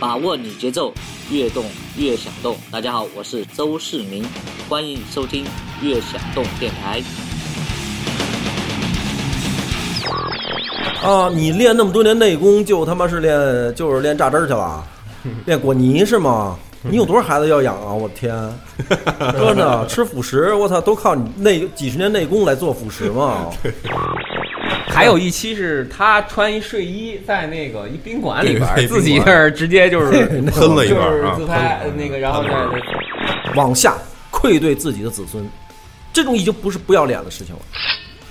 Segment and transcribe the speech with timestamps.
[0.00, 0.90] 把握你节奏，
[1.30, 1.62] 越动
[1.98, 2.56] 越想动。
[2.70, 4.24] 大家好，我是周世明，
[4.66, 5.44] 欢迎收听
[5.82, 7.02] 越想动电台。
[11.06, 14.82] 啊，你练那么多年内功，就他妈是练就是练榨汁儿去了，
[15.44, 16.58] 练果泥是吗？
[16.82, 17.92] 你有多少孩子要养啊？
[17.92, 18.34] 我天，
[19.36, 23.50] 真的吃辅食，我操，都靠你内几十年内功来做辅食嘛。
[24.90, 32.50] 还有一期是他穿一睡衣在那个一宾馆里边，自己那儿直接就是 喷了一就是段啊，自拍那个，然后再
[33.54, 33.96] 往下
[34.30, 35.48] 愧对自己的子孙，
[36.12, 37.62] 这种已经不是不要脸的事情了。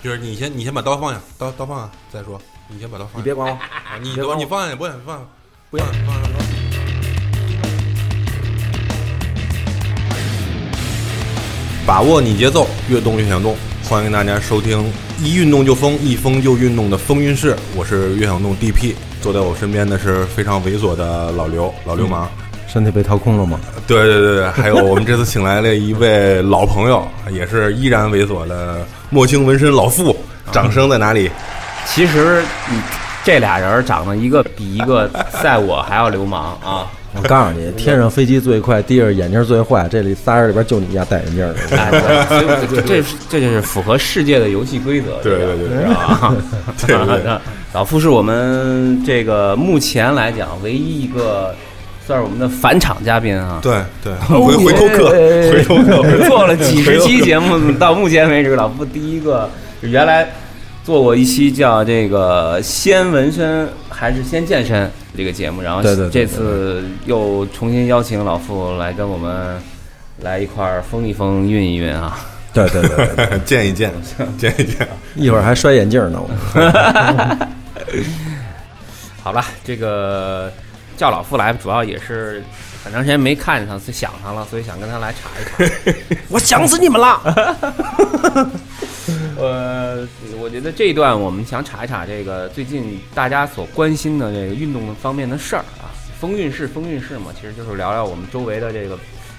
[0.04, 3.18] 就是你先你先把刀放下，刀刀放下再说，你先把刀放下。
[3.18, 4.44] 你别管我，啊，你别管我。
[4.44, 5.26] 你放下，不要放下，
[5.70, 6.49] 不要放
[11.86, 13.56] 把握你节奏，越动越想动。
[13.84, 17.56] 欢迎大家收听一运动就疯，一疯就运动的风云事。
[17.76, 22.30] 我是越想动 DP，坐在我身边的是非常猥琐的老刘，老流氓。
[22.68, 23.60] 身体被掏空了吗？
[23.88, 30.16] 对对对对， 还有我们这次请来了一位老朋友，也是依然猥琐的墨青纹身老傅。
[30.52, 31.30] 掌声在哪里？
[31.86, 32.82] 其实嗯
[33.24, 35.10] 这俩人长得一个比一个
[35.44, 36.88] 在我还要流氓啊！
[37.16, 39.88] 我告诉你，天上飞机最快，地上眼镜最坏。
[39.90, 42.68] 这里仨人里边就你家戴眼镜儿的。
[42.68, 46.36] 这这这就是符合世界的游戏规则，对 对对对啊。
[46.86, 47.38] 对对对
[47.74, 51.54] 老傅是我们这个目前来讲唯一一个
[52.06, 53.60] 算是我们的返场嘉宾啊。
[53.62, 56.28] 对 对，回回头客，回头客。
[56.28, 59.50] 做了几十期节目，到目前为止，老傅第一个
[59.82, 60.28] 原来
[60.84, 63.68] 做过一期叫这个“先纹身
[64.00, 69.62] 还是先健身”这个节目，然后对对对这次又重新邀请老傅来跟我们
[70.22, 72.18] 来一块儿疯一疯、运一运啊。
[72.54, 73.92] 对对对对对， 见一见，
[74.38, 74.88] 见一见。
[75.16, 76.22] 一会儿还摔眼镜呢。
[76.22, 76.30] 我
[79.22, 80.50] 好了，这个
[80.96, 82.42] 叫老傅来，主要也是
[82.84, 86.16] 很长时间没看见他，就想他了，所以想跟他来查一查。
[86.30, 87.22] 我想死你们了。
[89.40, 90.08] 呃，
[90.40, 95.90] 我觉得这一段我们想查一查这个最近大家所关心的这个运动方面的事儿啊，
[96.20, 98.98] 风韵事，风韵事嘛，其实就是聊聊我们周围的这个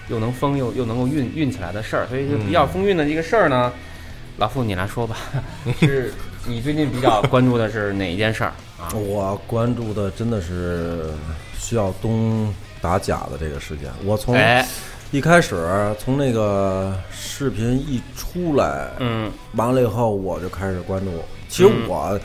[0.09, 2.07] 又能风又又能够运运起来的事儿。
[2.09, 3.73] 所以就比较风韵的这个事儿呢，
[4.39, 5.17] 老傅你来说吧，
[5.81, 6.13] 是
[6.47, 8.89] 你最近比较关注的是哪一件事儿啊？
[8.95, 11.11] 我关注的真的是
[11.59, 13.91] 需要东打假的这个事件。
[14.05, 14.67] 我从哎，
[15.13, 15.57] 一开始
[15.99, 21.11] 从那个视频一出来，嗯，完了以后我就开始关注。
[21.49, 22.21] 其实嗯我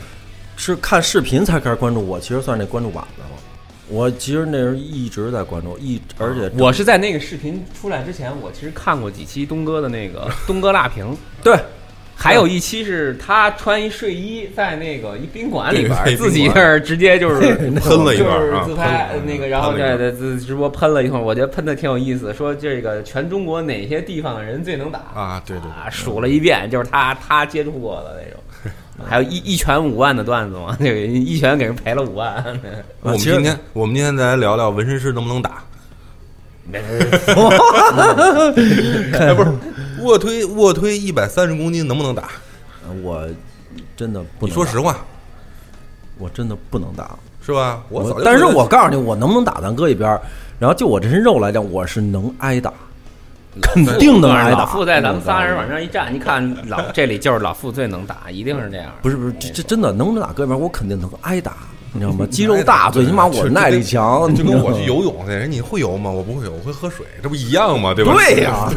[0.56, 3.30] 是看视频才开始关注，我其实算那关注晚的了。
[3.88, 11.16] 我其实那时候一直在关注，一而且我是在那个视频出来之前，我其实看过几期东哥的那个 东哥辣评。
[11.42, 11.58] 对
[12.18, 22.32] 还有一期是他穿一睡衣在那个一宾馆里边儿，自己那儿直接就是 喷了一就是自拍那个，然后在在自直播喷了一通，我觉得喷的挺有意思。
[22.32, 28.40] 说这个全中国哪些地方的人最能打啊，对对啊，数了一遍，就是他他接触过的那种。
[29.06, 32.42] 还有一一拳五万的段子嘛， 那个一拳给人赔了五万。
[33.02, 35.62] 我们今天我们今天再来聊聊纹身师能不能打。
[36.72, 36.80] 哎，
[39.34, 39.52] 不是，
[40.06, 42.28] 卧推卧推一百三十公斤能不能打？
[43.02, 43.28] 我
[43.96, 45.04] 真的不能打说实话，
[46.18, 47.16] 我真的不能打。
[47.42, 47.80] 是吧？
[47.90, 50.20] 我早就但是我告诉你，我能不能打咱搁一边儿。
[50.58, 52.72] 然后就我这身肉来讲，我是能挨打，
[53.62, 54.58] 肯定能挨打。
[54.58, 58.90] 老傅在咱们仨人往那儿一站，一看老这里就是老傅最能打，一定是这样。
[59.00, 61.52] 不是不是，这这真的能不能打搁一边儿，我肯定能挨打，
[61.96, 62.26] 你知道吗？
[62.30, 64.32] 肌肉大，最起码我耐力强。
[64.34, 66.10] 就跟我去游泳似的，人你会游吗？
[66.10, 67.92] 我不会游，我会喝水，这不一样吗？
[67.92, 68.14] 对吧？
[68.14, 68.72] 对呀，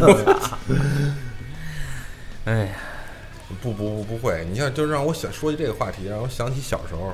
[2.46, 2.68] 哎呀，
[3.62, 7.13] 不不不不会，你像就是让我想说起这个话题，让我想起小时候，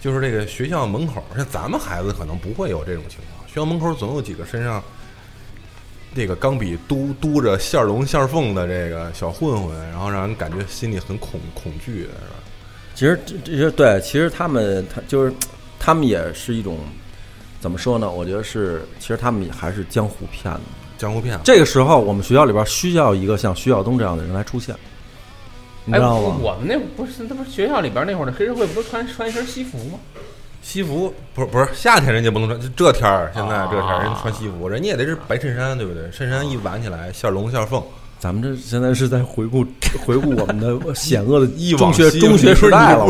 [0.00, 4.82] 就是这个学校门口，像咱们孩子可能不会有这种情况，学校门口总有几个身上
[6.14, 12.43] 这个钢笔嘟嘟着线儿龙线儿凤的这个小混混，然后让人感觉心里很恐恐惧是吧？
[12.94, 15.32] 其实这这些对，其实他们他就是
[15.78, 16.78] 他们也是一种
[17.60, 18.10] 怎么说呢？
[18.10, 20.60] 我觉得是，其实他们也还是江湖骗子。
[20.96, 24.74] 江湖骗子，这个时候，我们学校里边需要一个像徐晓东这样的人来出现，
[25.84, 26.38] 你哎，知道吗？
[26.40, 29.98] 我们那不是那不是学校里边那会儿的黑社会不都穿穿一身西服吗？
[30.62, 36.08] 西服不是不是夏天人家不能穿，就这天儿现在啊这天儿人家穿西服，人家也得是白衬衫，对不对？
[36.10, 37.82] 衬衫一挽起来，线儿龙像凤，
[38.24, 39.62] 咱们这现在是在回顾
[40.02, 43.04] 回顾我们的 险恶的一往中学中学时代了，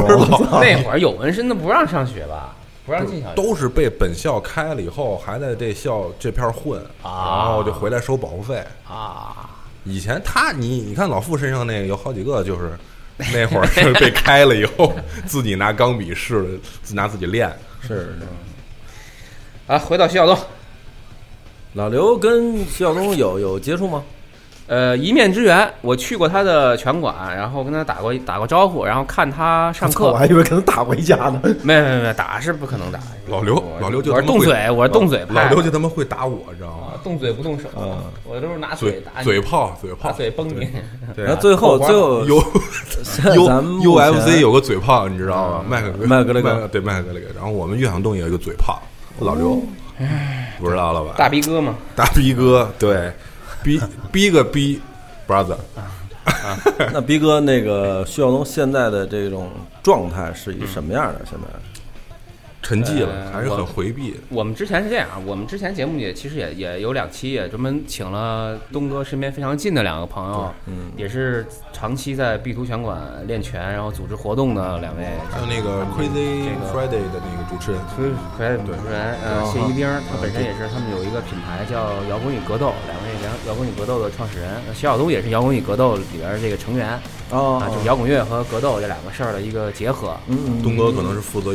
[0.61, 2.53] 那会儿有纹身的不让上学吧？
[2.85, 3.35] 不让进小学。
[3.37, 8.61] 都是被本校开了以后，还在这校这片混，啊然后就回来收保护费。
[8.89, 9.51] 啊，
[9.85, 12.73] 以前他，你你看老傅身上那个有好几个，就是
[13.33, 14.93] 那会儿是被开了以后，
[15.27, 16.49] 自己拿钢笔试了，
[16.83, 17.49] 自拿自己练。
[17.81, 18.19] 是是
[19.69, 20.37] 啊，回到徐晓东，
[21.75, 24.03] 老刘跟徐晓东有有接触吗？
[24.67, 31.41] 呃，一面之缘，我去过他的拳馆，然后跟他打过打过招呼，然后看他上课我，还以为可能打回家呢。
[31.63, 32.99] 没没没打是不可能打。
[33.29, 35.51] 老刘老刘就我是动嘴，我是动嘴派老。
[35.51, 36.95] 刘就他妈会打我，知道吗？
[36.95, 37.69] 啊动嘴不动手，
[38.25, 40.67] 我都是拿嘴打你嘴炮嘴炮，嘴崩你。
[41.15, 42.41] 对然后最后最后有
[43.47, 45.65] 咱们 UFC 有个嘴炮，你知道吗？
[45.69, 48.81] 麦克格麦克格雷格对麦克格雷格，然后我们岳响东也有一个嘴炮，
[49.19, 49.63] 老刘，
[50.59, 51.15] 不知道了吧？
[51.19, 53.13] 大逼哥嘛，大逼哥，对，
[53.65, 53.81] 逼
[54.13, 54.81] 逼个逼
[55.27, 55.57] ，brother，
[56.93, 59.51] 那逼哥，那个徐晓东现在的这种
[59.83, 61.21] 状态是一什么样的？
[61.25, 61.49] 现在
[62.65, 64.17] 沉寂了，呃还是很回避。
[64.31, 75.05] 我们之前是这样，我们之前节目也其实也也有两期，也专门请了东哥身边非常近的两个朋友，嗯，也是长期在 B 图拳馆练拳，然后组织活动的两位。
[75.31, 86.99] 还有那个 Crazy Friday 的那个主持人，所以可爱的主持人，呃，谢一丁儿，他本身也是他们有一个品牌叫摇滚与格斗，两位摇摇滚与格斗的创始人，那徐晓东也是摇滚与格斗里边这个成员。
[87.31, 90.17] 哦啊，就是摇滚乐和格斗这两个事儿的一个结合。
[90.29, 90.63] 嗯。
[90.63, 91.53] 东哥可能是负责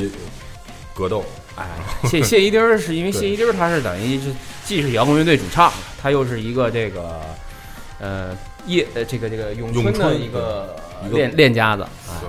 [0.99, 1.23] 格斗，
[1.55, 1.65] 哎，
[2.03, 4.31] 谢谢一丁儿是因为谢一丁儿他是等于是
[4.65, 7.21] 既是摇滚乐队主唱，他又是一个这个
[7.99, 8.37] 呃
[8.67, 10.75] 夜呃这个这个咏春的一个
[11.11, 11.83] 练练家子。
[12.09, 12.27] 哎对，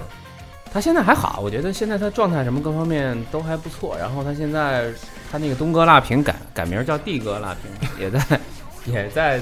[0.73, 3.97] 他现在还好，我觉得现在他状态什么各方面都还不错。
[3.99, 4.89] 然后他现在
[5.31, 8.41] 他那个东哥辣评改改名叫地哥辣评，也在
[8.87, 9.41] 也在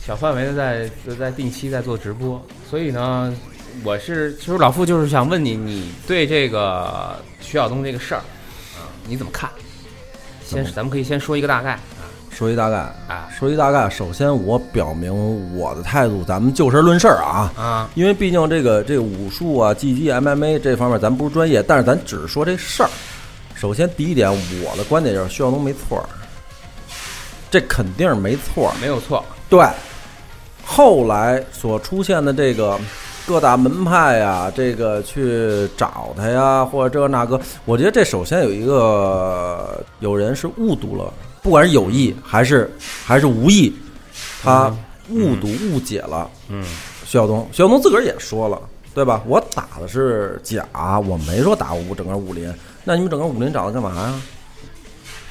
[0.00, 2.40] 小范围的在在定期在做直播。
[2.70, 3.34] 所以呢，
[3.82, 8.24] 我是其实老傅就是想问你，你对这个徐晓东这个事儿啊，
[9.06, 9.50] 你怎么看？
[10.46, 12.76] 先咱们可以先说一个大概啊说一大概
[13.08, 13.88] 啊说一大概。
[13.88, 17.50] 首先，我表明我的态度，咱们就事论事儿啊。
[17.56, 22.90] 啊因为毕竟这个这个武术啊、技击、MMA 这方面咱不是专业，但是咱只是说这事儿。
[23.54, 26.04] 首先，第一点，我的观点就是徐晓东没错儿，
[27.50, 28.74] 这肯定是没错儿。
[28.80, 29.64] 没有错，对，
[30.64, 32.78] 后来所出现的这个
[33.26, 41.12] 各大门派呀，这个去找他呀，或者这个那个，我觉得这首先有一个有人是误读了，
[41.42, 42.70] 不管是有意还是
[43.04, 43.72] 还是无意，
[44.42, 44.74] 他
[45.10, 46.64] 误读误解了嗯
[47.04, 47.46] 徐晓东。
[47.52, 48.60] 徐晓东自个儿也说了。
[48.94, 49.20] 对吧？
[49.26, 50.64] 我打的是假，
[51.00, 52.48] 我没说打武整个武林。
[52.84, 54.14] 那你们整个武林找他干嘛呀？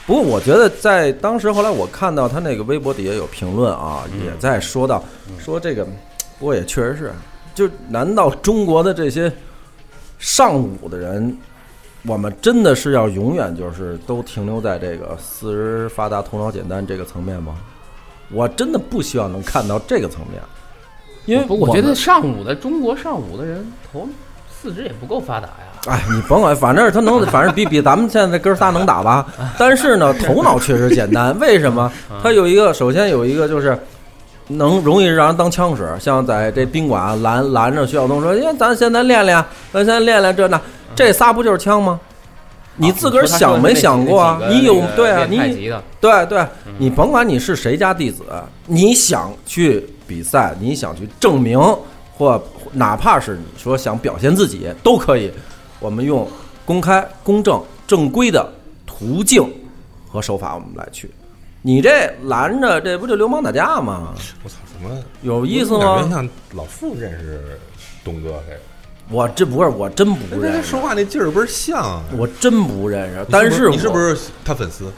[0.05, 5.01] 不过我觉得在当时，后来我看到他那个微博底下有评论啊，也在说到
[5.39, 5.85] 说这个，
[6.37, 7.13] 不过也确实是，
[7.53, 9.31] 就难道中国的这些
[10.19, 11.37] 上武的人，
[12.05, 17.55] 我们真的是要永远就是都停留在这个四肢发达、头脑简单这个层面吗？
[18.31, 20.41] 我真的不希望能看到这个层面，
[21.25, 24.07] 因为不，我觉得上午的中国上午的人头
[24.49, 25.69] 四肢也不够发达呀。
[25.87, 29.27] 哎，你甭管，反正他能，反正比比咱们现在哥仨能打吧。
[29.59, 31.37] 但是呢，头脑确实简单。
[31.37, 31.91] 为什么？
[32.23, 33.77] 他有一个，首先有一个就是
[34.47, 40.59] 能容易让人当枪使，像在这宾馆拦拦着徐晓东说：“哎，咱现在练练，咱先练练这那。”
[40.95, 41.99] 这仨不就是枪吗？
[42.75, 44.39] 你自个儿想没想过啊？
[44.49, 46.45] 你有对啊，你对对，
[46.77, 48.23] 你甭管你是谁家弟子，
[48.65, 51.59] 你想去比赛，你想去证明，
[52.15, 52.41] 或
[52.71, 55.31] 哪怕是你说想表现自己，都可以。
[55.79, 56.27] 我们用
[56.65, 58.47] 公开、公正、正规的
[58.85, 59.47] 途径
[60.07, 61.09] 和手法，我们来去。
[61.65, 64.13] 你这拦着，这不就流氓打架吗？
[64.43, 65.95] 我操，怎么有意思吗？
[65.95, 67.57] 感觉像老傅认识
[68.03, 68.59] 东哥这个，
[69.09, 72.03] 我这不是，我真不认识说，话那劲儿倍儿像啊。
[72.17, 73.25] 我真不认识。
[73.31, 74.91] 但是我你是不是他粉丝？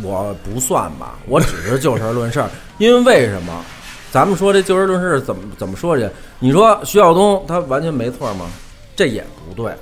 [0.00, 2.48] 我不算吧，我只是就事论事儿。
[2.78, 3.64] 因为为什么？
[4.12, 6.08] 咱们说这就事论事怎么怎么说去？
[6.38, 8.48] 你说徐晓东他完全没错吗？
[8.94, 9.74] 这也不对。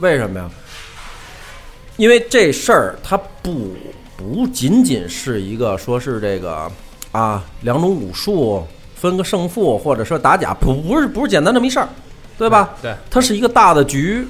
[0.00, 0.50] 为什么呀？
[1.96, 3.74] 因为这事儿他不
[4.16, 6.70] 不仅仅是一个说是这个
[7.12, 11.88] 啊两种武术分个胜负，或者说打假，不不是不是简单这么一事儿，
[12.38, 12.70] 对吧？
[12.80, 14.26] 对，它是一个大的局，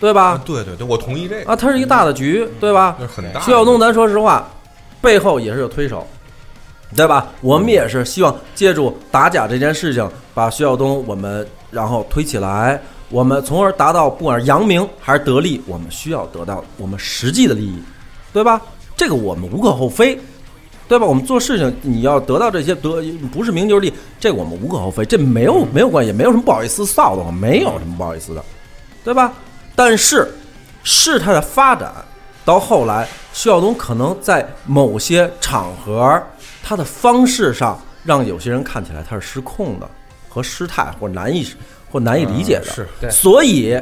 [0.00, 0.22] 对吧？
[0.30, 2.96] 啊，对对对，我同意这个，啊，它是一个大的局，对吧？
[3.42, 4.48] 徐晓东，咱说实话，
[5.02, 6.06] 背后也是有推手，
[6.96, 7.28] 对吧？
[7.42, 17.82] 我们也是希望借助打假这件事情，把徐晓东我们然后推起来，我们从而达到不管是扬名还是得利，我们需要得到我们实际的利益，
[18.32, 18.60] 对吧？
[19.00, 20.14] 这个我们无可厚非，
[20.86, 21.06] 对吧？
[21.06, 23.02] 我们做事情你要得到这些得
[23.32, 28.44] 不是名就是利，这个我们无可厚非，这没有没有关系，没有什么不好意思臊的，没有什么不好意思的，
[29.02, 29.32] 对吧？
[29.74, 30.30] 但是
[30.82, 31.90] 事态的发展
[32.44, 36.22] 到后来，徐晓东可能在某些场合，
[36.62, 39.88] 他的方式上让有些人看起来他是失控的
[40.28, 41.46] 和失态或难以
[41.90, 43.80] 或难以理解的，是对所以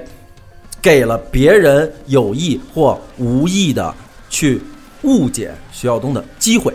[0.81, 3.93] 给了别人有意或无意的
[4.31, 4.63] 去
[5.03, 6.75] 误解徐晓东的机会。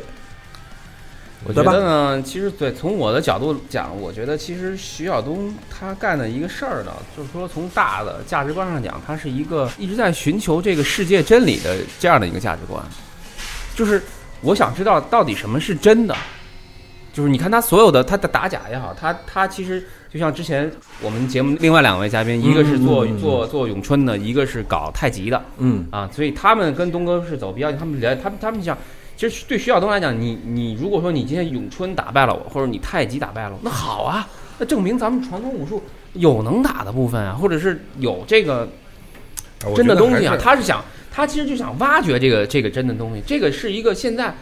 [1.45, 12.81] 我觉得呢，其实对从我的角度讲，我觉得其实徐晓东他干的一个事儿呢，就是说从大的价值观上讲，他是一个一直在寻求这个世界真理的这样的一个价值观。
[13.75, 14.01] 就是
[14.39, 16.15] 我想知道到底什么是真的。
[17.13, 25.39] 就是你看他所有的他的打假也好，他他其实就像之前我们节目另外两位嘉宾，一个是做、做做咏春的，一个是搞太极的。
[25.59, 28.75] 嗯啊，所以他们跟东哥是走比较，他们聊，他们他们想，
[29.15, 34.27] 其实对徐晓东来讲，你你如果说你今天咏春打败了我，或者你太极打败了我，那好啊，
[34.57, 38.67] 那证明咱们传统武术有能打的部分啊，或者是有这个
[39.75, 44.33] 真的东西啊，他是想，他其实就想挖掘这个这个真的东西，这个是一个现在。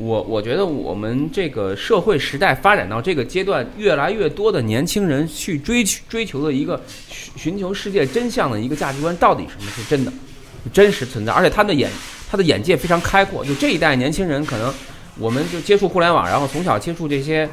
[0.00, 10.12] 我我觉得我们这个社会时代发展到这个阶段，越来越多的年轻人去追求追求的一个寻寻求世界真相的一个价值观，到底什么是真的，
[10.72, 11.90] 真实存在，而且他的眼
[12.30, 13.44] 他的眼界非常开阔。
[13.44, 14.72] 就这一代年轻人，可能
[15.18, 17.48] 我们就接触互联网，然后从小接触这些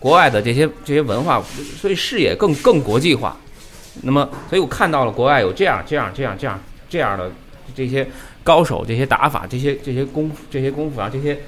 [0.00, 1.40] 国外的这些这些文化，
[1.80, 3.36] 所以视野更更国际化。
[4.02, 7.30] 那么，所以我看到了国外有这样这样这样这样这样的
[7.72, 8.04] 这些
[8.42, 11.38] 高手、这些打法、这些这些功夫、这些功夫啊，这些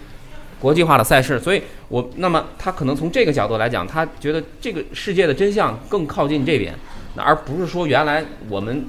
[0.61, 1.39] 国际化的赛事。
[1.39, 6.75] 所以我那么他可能从这个角度来讲，他觉得这个世界的真相更靠近这边，
[7.15, 8.87] 那而不是说原来我们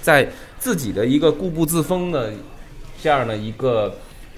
[0.00, 0.28] 在
[0.58, 2.32] 自己的一个固步自封的
[3.00, 3.94] 这样的一个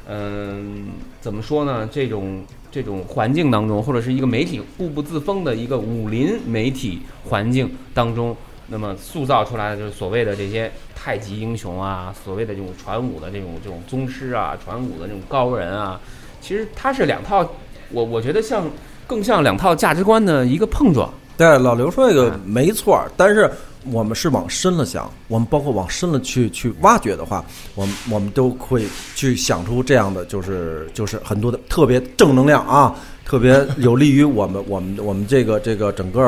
[0.06, 1.88] 嗯、怎么说呢？
[1.90, 8.36] 这种这种环境当中，或者是一个媒体固步自封的一个武林媒体环境当中，
[8.68, 15.98] 那么塑造出来的就是所谓的这些太极英雄啊，所谓的这种传武的这种这种宗师啊，传武的这种高人啊，
[16.46, 17.48] 其实它是两套，
[17.90, 18.70] 我我觉得像
[19.06, 21.10] 更像两套价值观的一个碰撞。
[21.38, 23.50] 对，老刘说这个嗯没错儿，但是
[23.90, 27.42] 我们是往深了想，我们包括往深了去去挖掘的话，
[27.74, 28.84] 我们我们都会
[29.14, 36.20] 去想出这样的，就是就是很多的特别正能量啊，特别有利于我们 我们我们这个这个整个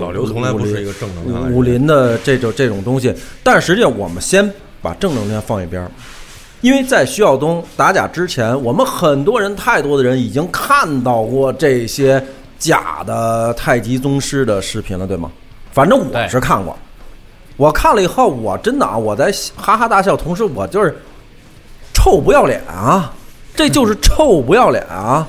[0.00, 5.90] 老刘从来不是一个正能量武林的这种这种东西，但实际上我们先把正能量放一边儿。
[6.60, 12.22] 因为在徐晓东打假之前，我们很多人，太多的人已经看到过这些
[12.58, 15.30] 假的太极宗师的视频了，对吗？
[15.72, 16.76] 反正我是看过，
[17.56, 20.96] 我看了以后，我真的啊，我在哈哈大笑，同时我就是
[21.94, 23.12] 臭不要脸啊！
[23.54, 25.26] 这就是臭不要脸啊！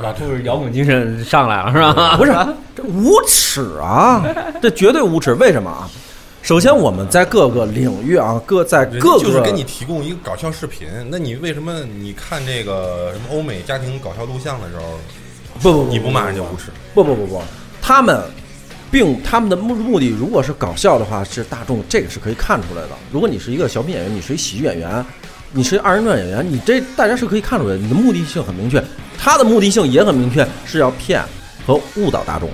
[0.00, 2.16] 老兔是摇滚精神上来了是吧？
[2.16, 2.32] 不是，
[2.76, 4.22] 这无耻啊！
[4.60, 5.32] 这绝对无耻！
[5.34, 5.88] 为什么啊？
[6.48, 14.98] 首先，我们在各个领域啊，各在各个就是给你提供一个搞笑视频，那你为什么你看这个什么欧美家庭搞笑录像的时候，
[15.60, 16.70] 不不不，你不骂人家无耻？
[16.94, 17.42] 不不不不，
[17.82, 18.22] 他们
[18.90, 22.92] 并他们的目目的如果是搞笑的话，是大众这个是可以看出来的。
[23.12, 25.04] 如果你是一个小品演员，你是一喜剧演员，
[25.52, 28.82] 你是一二人转演员，你这大家是可以看出来的，你的目的性很明确，
[29.18, 31.22] 他的目的性也很明确，是要骗
[31.66, 32.48] 和误导大众。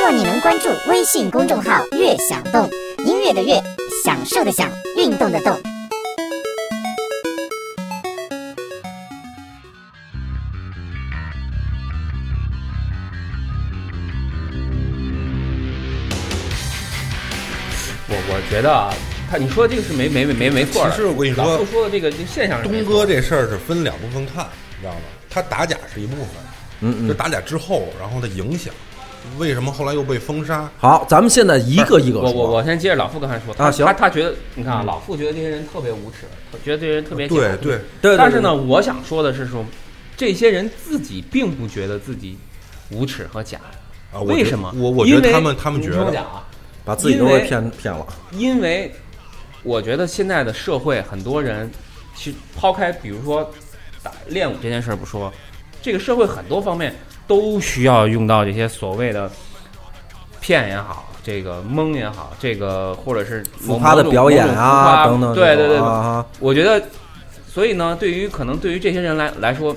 [0.00, 2.66] 希望你能关注微信公众号“乐享动”，
[3.04, 3.62] 音乐的乐，
[4.02, 4.66] 享受的享，
[4.96, 5.52] 运动的动。
[18.08, 18.94] 我我觉得啊，
[19.30, 20.90] 他你说的这个是没没没没没错的。
[20.92, 25.00] 其实我跟你说老傅说的这个这个现象是没东错的哥这事儿是分两部分看，你知道吗？
[25.28, 26.28] 他打假是一部分，
[26.80, 28.72] 嗯嗯，就打假之后，然后的影响，
[29.38, 30.70] 为什么后来又被封杀？
[30.78, 32.30] 好，咱们现在一个一个说。
[32.30, 36.26] 我我我先接着老傅刚才说，他啊行他他觉得，你看啊，老傅觉得这些人特别无耻，
[36.64, 39.64] 觉得这些人特别对对，对，对但是呢，，我想说的是说，
[40.16, 42.36] 这些人自己并不觉得自己
[42.90, 43.58] 无耻和假，
[44.12, 44.72] 啊，为什么？
[44.76, 46.46] 我我觉因为得他们他们觉得听我讲啊，
[46.84, 48.06] 把自己都给骗骗了。
[48.32, 48.92] 因为
[49.62, 51.70] 我觉得现在的社会很多人，
[52.14, 53.50] 其实抛开比如说
[54.02, 55.32] 打练武这件事儿不说，
[55.82, 56.94] 这个社会很多方面
[57.30, 59.30] 都需要用到这些所谓的
[60.40, 66.82] 骗也好，这个蒙也好，这个或者是某浮夸的表演啊，等等，对对对，啊，我觉得，
[67.46, 69.76] 所以呢，对于可能对于这些人来来说，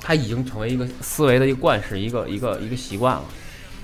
[0.00, 3.24] 他已经成为一个思维的一个惯式，一个一个一个习惯了，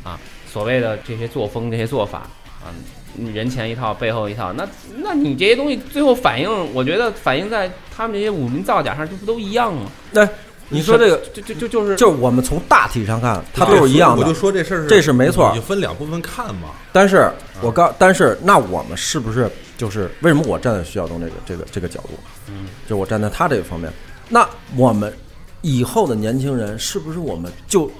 [0.04, 2.18] 啊，所谓的这些作风、这些做法
[2.62, 2.70] 啊，
[3.14, 4.64] 你人前一套，背后一套，那
[5.02, 9.90] 那你这些东西最后反映，我觉得反映在他们这些武林造假上，这不都一样吗？
[10.12, 10.28] 那
[10.72, 14.34] 你说这个，就就就就是就是我们从大体上看，它都是一样的我就。
[14.34, 16.70] 说这事儿这是没错你就分两部分看嘛。
[16.92, 22.10] 但是我刚，但是那我们是不是就是为什么我站在徐晓东这个这个这个角度？
[22.48, 23.92] 嗯，就我站在他这个方面，
[24.28, 25.12] 那我们
[25.60, 27.90] 以后的年轻人是不是我们就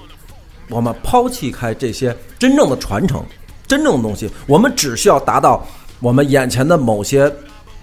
[0.69, 3.23] 我们抛弃开这些真正的传承，
[3.67, 5.65] 真正的东西，我们只需要达到
[5.99, 7.31] 我们眼前的某些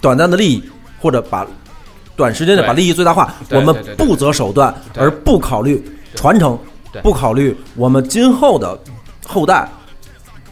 [0.01, 0.71] 短暂的利益，
[1.01, 1.47] 或者把
[2.17, 5.83] 短时间内把利益最大化，我们不择手段，而不考虑
[6.15, 6.59] 传承，
[7.03, 8.79] 不考虑我们今后的
[9.27, 9.69] 后代，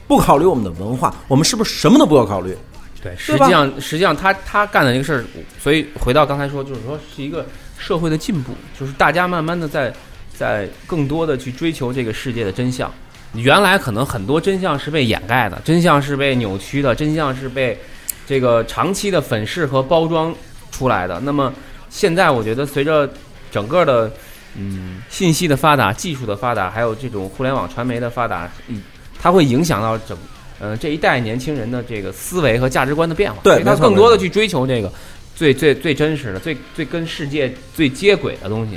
[0.07, 2.57] 不考虑我们的文化，我们是不是什么都不要考虑？
[3.03, 5.25] 对，实际上实际上他他干的这个事儿，
[5.61, 7.47] 所以回到刚才说，就是说是一个
[7.77, 9.93] 社会的进步，就是大家慢慢的在
[10.35, 12.91] 在更多的去追求这个世界的真相。
[13.35, 17.79] 原来可能很多真相是被掩盖的，真相是被扭曲的，真相是被
[18.27, 20.35] 这个长期的粉饰和包装
[20.79, 21.19] 出来的。
[21.21, 21.53] 那么
[21.91, 23.09] 现在我觉得随着
[23.51, 24.11] 整个的
[24.57, 28.81] 嗯信息的发达、技术的发达，还有这种互联网传媒的发达，嗯，
[29.21, 30.17] 它会影响到整
[30.61, 33.41] 呃这一代年轻人的这个思维和价值观的变化。
[33.43, 34.93] 对他更多的去追求这个
[35.35, 38.77] 最最最真实的、最最跟世界最接轨的东西。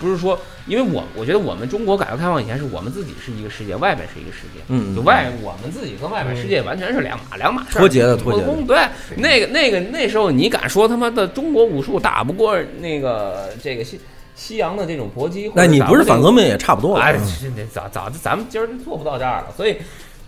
[0.00, 4.60] 不是说，因为我我觉得我们中国改革开放以前是我们自己是一个世界，外面是一个世界。
[4.68, 7.80] 嗯就外我们自己跟外面世界完全是两码两码事儿。
[7.80, 14.00] 脱节的脱节的对，那个那个那时候你敢说他妈的中国武术打不过那个这个西
[14.34, 15.52] 西洋的这种搏击？
[15.54, 17.04] 那你不是反革命也差不多了。
[17.04, 19.76] 哎，嗯这这早早咱们今儿做不到这儿了，所以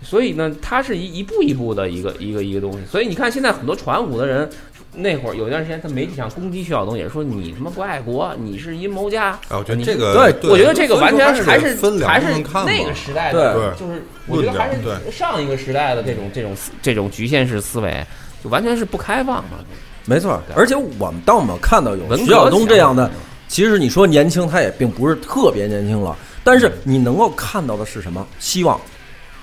[0.03, 2.79] 所以呢，它是一一步一步的一个一个一个东西。
[2.85, 4.47] 所以你看，现在很多传武的人，
[4.95, 9.31] 那会儿有一段时间，他媒体上攻击徐晓东，也是说你他妈不爱国，你是阴谋家。
[9.49, 12.27] 啊，我觉得你这个对我觉得这个完全还是分还是
[12.65, 14.81] 那个时代的，对就是我觉得还是
[15.11, 18.05] 上一个时代的这种这种这种局限式思维，
[18.43, 19.57] 就完全是不开放嘛。
[20.05, 23.09] 没错，对而且我们当我们看到有徐晓东这样的，
[23.47, 28.27] 其实你说年轻，他也并不是特别年轻了，但是你能够看到的是什么？
[28.37, 28.79] 希望，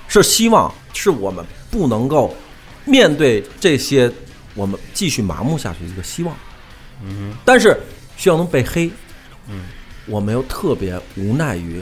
[0.07, 2.33] 是希望，是我们不能够
[2.85, 4.11] 面对这些，
[4.55, 6.35] 我们继续麻木下去的一个希望。
[7.03, 7.75] 嗯但是
[8.15, 8.91] 徐晓东被黑，
[9.49, 9.65] 嗯，
[10.05, 11.81] 我们又特别无奈于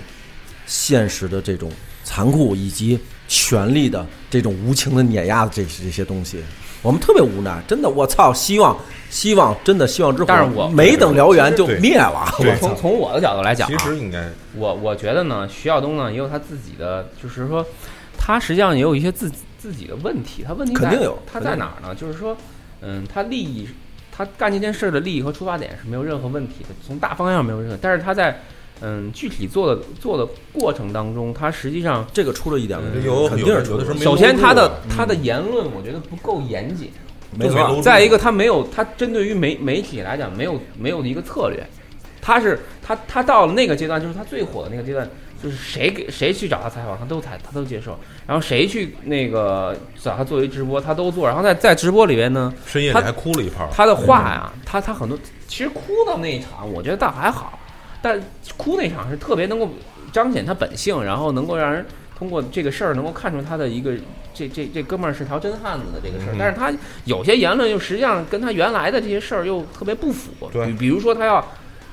[0.66, 1.72] 现实的这种
[2.04, 6.42] 残酷以及权力的这种无情的碾压的这这些东西，
[6.82, 7.62] 我们特别无奈。
[7.68, 8.34] 真的，我操！
[8.34, 8.78] 希望，
[9.10, 12.26] 希望，真的希望之火，但是我没等燎原就灭了。
[12.40, 12.56] 我！
[12.60, 17.66] 从从我的角度来讲、啊，其实应该我我觉得呢，徐晓东呢也有他自己的，就是说，
[18.18, 20.44] 他实际上也有一些自己自己的问题。
[20.48, 21.94] 他问题肯定有他在哪儿呢？
[21.94, 22.36] 就是说，
[22.82, 23.68] 嗯，他利益，
[24.12, 28.42] 他干这件事儿的利益和出发点是没有任何问题的，从大方向没有任何，但是他在
[28.82, 36.90] 嗯具体做的做的过程当中，他实际上这个出了一点问题，有肯定是出了有的时候首先他的他的言论，我觉得不够严谨。
[37.38, 41.64] 没错再一个，他没有，他针对于媒媒体来讲，没有没有一个策略。
[42.22, 45.08] 他是他他到了那个阶段，就是他最火的那个阶段，
[45.44, 47.96] 就是谁给谁去找他采访，他都采他都接受。
[48.26, 51.28] 然后谁去那个找他作为直播，他都做。
[51.28, 53.70] 然后在在直播里边呢，深夜里还哭了一泡。
[53.72, 55.16] 他的话呀，他他很多
[55.48, 57.60] 其实哭的那一场，我觉得倒还好，
[58.02, 58.20] 但
[58.58, 59.70] 哭那场是特别能够
[60.12, 61.86] 彰显他本性，然后能够让人
[62.18, 63.94] 通过这个事儿能够看出他的一个
[64.34, 66.38] 这这这哥们儿是条真汉子的这个事儿嗯。
[66.40, 66.74] 但是他
[67.06, 71.46] 有些言论又实际上跟他原来的这些事儿又特别不符，对比比如说他要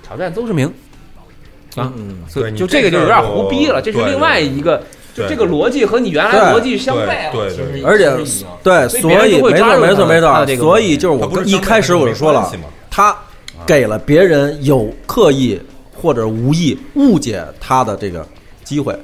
[0.02, 0.72] 挑战邹市明
[1.76, 4.82] 啊，嗯，对你所以就这个就有点就胡逼了，这是另外一个。
[5.14, 8.04] 就这个逻辑和你原来逻辑相悖了，对而且
[8.62, 12.52] 对，所以没错没错没错，所以就是我不是一开始我就说了
[12.90, 13.16] 他
[13.64, 15.58] 给了别人有刻意
[15.94, 18.28] 或者无意误解他的这个
[18.62, 18.94] 机会。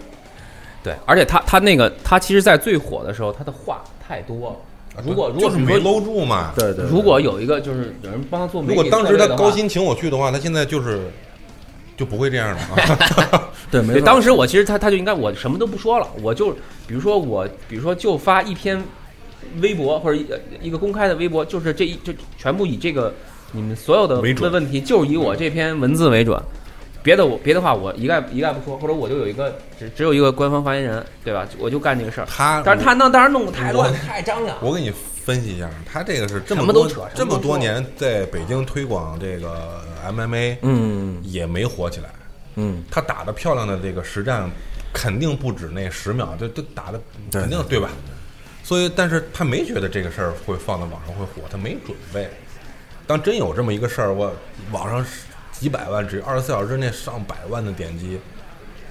[0.84, 5.02] 对，而且他他那个他其实，在最火的时候，他的话太多了。
[5.02, 6.52] 如果如果是没搂住嘛。
[6.54, 11.10] 对对，如果有一个就是有人帮他做如果当时他高薪请我去的话，他现在就是
[12.02, 13.50] 就不会这样了啊。
[13.70, 16.50] 对，没错，当时我其实他他就应该我什么都不说了，我就
[16.86, 18.82] 比如说我比如说就发一篇
[19.60, 20.26] 微博或者一
[20.66, 23.14] 一个公开的微博，就是这一就全部以这个
[23.52, 26.36] 你们所有的为准问问题就以我这篇文字为准，
[27.04, 31.46] 别的我别的话我一概一概不说，或者我就有一个只只有一个官方发言人，对吧？
[31.58, 32.26] 我就干这个事儿。
[32.28, 34.92] 他，但是他那当然弄得太乱太张扬，我给你
[35.24, 42.08] 分析一下，他这个是这么多这么多年在北京推广这个 MMA，嗯也没火起来。
[42.56, 44.50] 嗯，他打的漂亮的这个实战，
[44.92, 47.88] 肯定不止那十秒，这这打的肯定对吧？
[48.64, 52.28] 所以，但是他没觉得这个事儿会放在网上会火，他没准备。
[53.06, 54.32] 当真有这么一个事儿，我
[54.70, 55.04] 网上
[55.50, 58.20] 几百万，只二十四小时之内上百万的点击，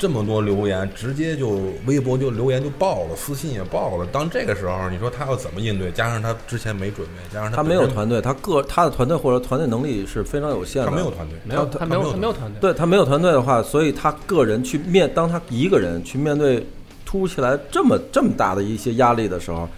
[0.01, 4.05] 这么多留言，直接就微博就留言就爆了，私信也爆了。
[4.11, 5.91] 当这个时候，你说他要怎么应对？
[5.91, 10.89] 加上他之前没准备，加上他本身没有团队，他个他的团队或者团队能力是非常有限的。
[10.89, 12.59] 他没有团队，没有他他没有他他没有团队。
[12.59, 13.31] 对他没有团队。
[13.31, 16.65] 的话，所以他个人去面，当他一个人去面对
[17.05, 19.69] 突如其来这么这么大的一些压力的时候，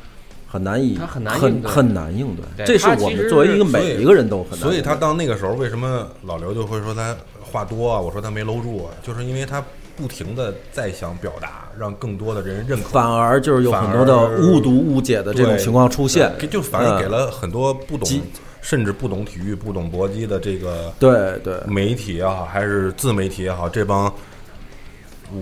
[0.48, 2.66] 很难以他很难很很难应对。
[2.66, 4.70] 这是我们作为一个每一个人都很难应对。
[4.70, 8.00] 所以他到那个时候，为什么老刘就会说他话多啊？
[8.00, 9.62] 我说他没搂住啊，就是因为他
[9.96, 12.90] 不停的在想表达，让更多的人认可。
[12.90, 18.22] 反而就是有很多的误读误解的这种情况出现，给就反而给嗯了很多不懂激，
[18.62, 24.12] 甚至不懂体育、不懂搏击的这个对对，媒体也好，还是自媒体也好，这帮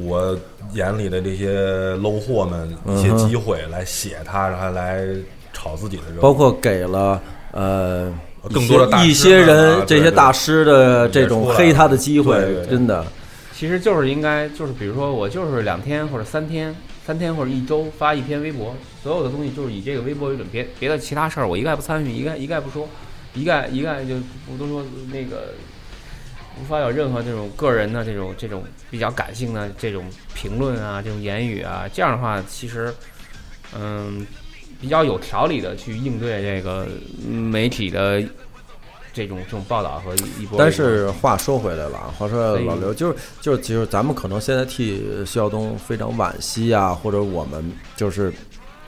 [0.03, 0.37] 我
[0.73, 5.05] 眼里的这些 low 货们一些机会来写他，然后来
[5.53, 8.11] 炒自己的热，包括给了呃
[8.53, 12.35] 更多的大师一些人这些大师的这种黑他的机会
[12.69, 13.05] 真的
[13.61, 22.89] 其实就是应该就是比如说我就是两天或者三天，三天或者一周发一篇微博，所有的东西就是以这个微博为准，别别的其他事儿我一概不参与，一概一概不说，
[23.35, 24.15] 一概一概就
[24.47, 25.53] 不都说那个
[26.59, 32.91] 无法有任何这种个人的这种这种比较感性的这种评论啊，这种言语啊，这样的话其实
[33.77, 34.25] 嗯
[34.81, 36.87] 比较有条理的去应对这个
[37.29, 38.23] 媒体的。
[39.13, 48.31] 这种这种报道和一波，但是话说回来了啊，话说老刘就是就是，其实咱们可能现在替徐晓东非常惋惜啊，或者我们就是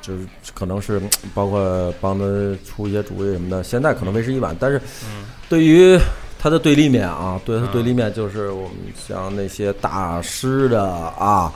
[0.01, 1.01] 就是可能是
[1.33, 2.25] 包括帮他
[2.65, 4.55] 出一些主意什么的，现在可能为时已晚。
[4.59, 5.97] 但是嗯对于
[6.39, 11.53] 他的对立面啊，对他嗯对立面就是我们像那些大师的啊，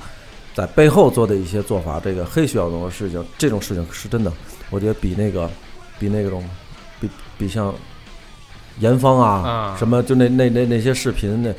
[0.54, 4.32] 在背后做的一些做法，这个黑徐晓东的事情，这种事情是真的，
[4.70, 5.50] 我觉得比那个
[6.00, 6.44] 比那种
[7.00, 7.74] 比比像
[8.80, 11.52] 严方啊什么就那那那那些视频那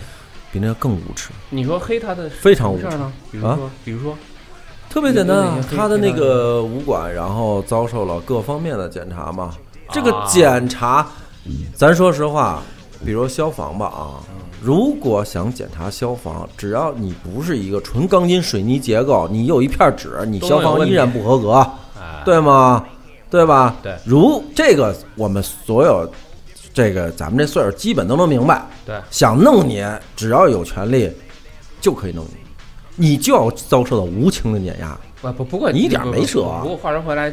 [0.52, 1.30] 比那个更无耻。
[1.50, 3.12] 你说黑他的非常无耻呢？
[3.30, 4.16] 比如啊说，比如说，
[4.88, 9.54] 特别简单，他的那个武馆，然后遭受了各方面的检查嘛。
[9.90, 11.06] 这个检查，
[11.74, 12.62] 咱说实话，
[13.04, 14.20] 比如消防吧啊，
[14.62, 21.68] 如果想检查消防，只要你不是一个纯钢筋水泥结构，你有一片纸，你消防依然不合格，
[22.24, 22.84] 对吗？
[23.30, 23.76] 对吧？
[23.82, 26.10] 对如这个我们所有
[26.78, 31.12] 这个咱们这岁数基本都能明白，对，想弄你，只要有权利
[31.80, 32.36] 就可以弄你，
[32.94, 34.96] 你就要遭受到无情的碾压。
[35.20, 36.60] 不不不过你一点没辙啊。
[36.62, 37.32] 不过话说回来，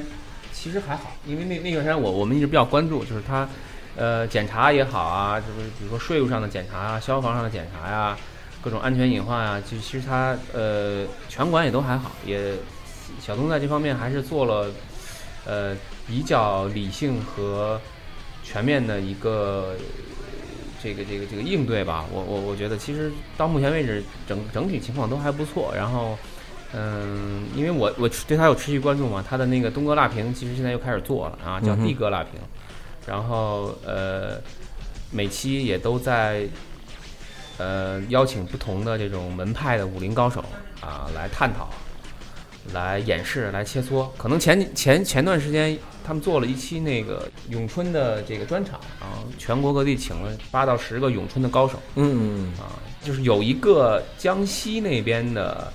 [0.51, 3.47] 其实还好，因为那那段时间我我们一直比较关注，就是他，
[3.95, 8.17] 呃，检查也好啊，就是比如说税务上的检查啊，消防上的检查呀、
[8.63, 12.53] 各种安全隐患啊，其实其实他呃全管也都还好，也
[13.21, 14.71] 小东在这方面还是做了
[15.45, 15.77] 呃
[16.07, 17.79] 比较理性和
[18.45, 19.75] 全面的一个。
[20.83, 25.73] 这个这个这个应对吧，我我我觉得其实到目前为止整整体情况都还不错。
[25.75, 26.15] 然后，
[26.75, 32.33] 嗯，因为我我对他有持续关注嘛，他的那个东哥辣评其实现在又开始做了啊，叫地哥辣评，
[33.07, 34.39] 然后呃，
[35.09, 36.47] 每期也都在
[37.57, 40.45] 呃邀请不同的这种门派的武林高手
[40.81, 41.67] 啊来探讨、
[42.73, 44.07] 来演示、来切磋。
[44.17, 51.79] 可能前前前段时间他们做了一期那个咏春的这个专场然啊，全国各地请了八到十个咏春的高手。
[51.95, 55.71] 嗯，啊，就是有一个江西那边的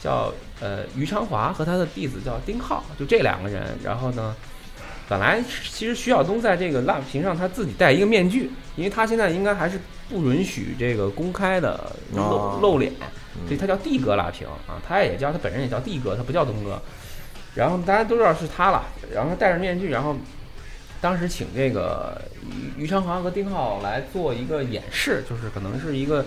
[0.00, 3.76] 叫呃于昌华和他的弟子叫丁浩，就这两个人。
[3.82, 4.34] 然后呢，
[5.12, 12.90] 本来其实徐晓东在这个蜡屏上他自己戴一个面具，因为他现在应该还是不允许这个公开的露、哦露脸，
[13.46, 16.80] 所以他叫帝哥辣屏啊，他也叫他本人也叫帝哥，他不叫东哥。
[17.54, 20.16] 然后大家都知道是他了，然后他戴着面具，然后
[20.98, 22.18] 当时请这个
[22.78, 26.24] 于于昌华和丁浩来做一个演示，就是可能是一个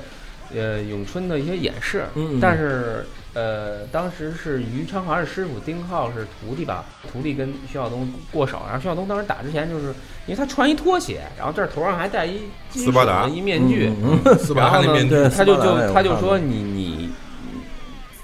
[0.53, 2.05] 呃咏春的一些演示。
[2.13, 3.03] 嗯但是
[3.35, 6.85] 呃，当时是于昌华是师傅，丁浩是徒弟吧？
[7.11, 9.87] 徒弟跟徐晓东过手，然后徐晓东当时打之前，就是
[10.25, 13.93] 因为他穿一拖鞋，然后这儿头上还戴一金属斯巴达的一面具，
[14.39, 17.09] 斯巴达那面具他就就他就说你你，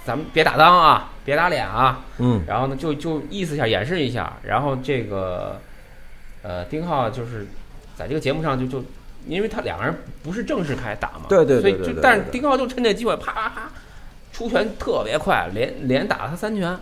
[0.06, 4.32] 咱们别打裆啊，别打脸啊，嗯然后呢，就就意思一下，演示一下。
[4.42, 5.60] 然后这个，
[6.42, 7.46] 呃，丁浩就是
[7.98, 8.86] 在这个节目上就就，
[9.28, 9.94] 因为他两个人
[10.24, 13.70] 不是正式开打嘛，对对对所以就但是丁浩就趁这机会啪啪啪
[14.42, 16.76] 出拳特别快，连连打了他三拳。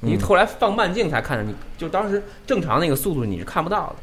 [0.00, 0.20] 你嗯。
[0.20, 3.96] 后来放慢镜才看见，你就当时正常那个速度你是看不到的，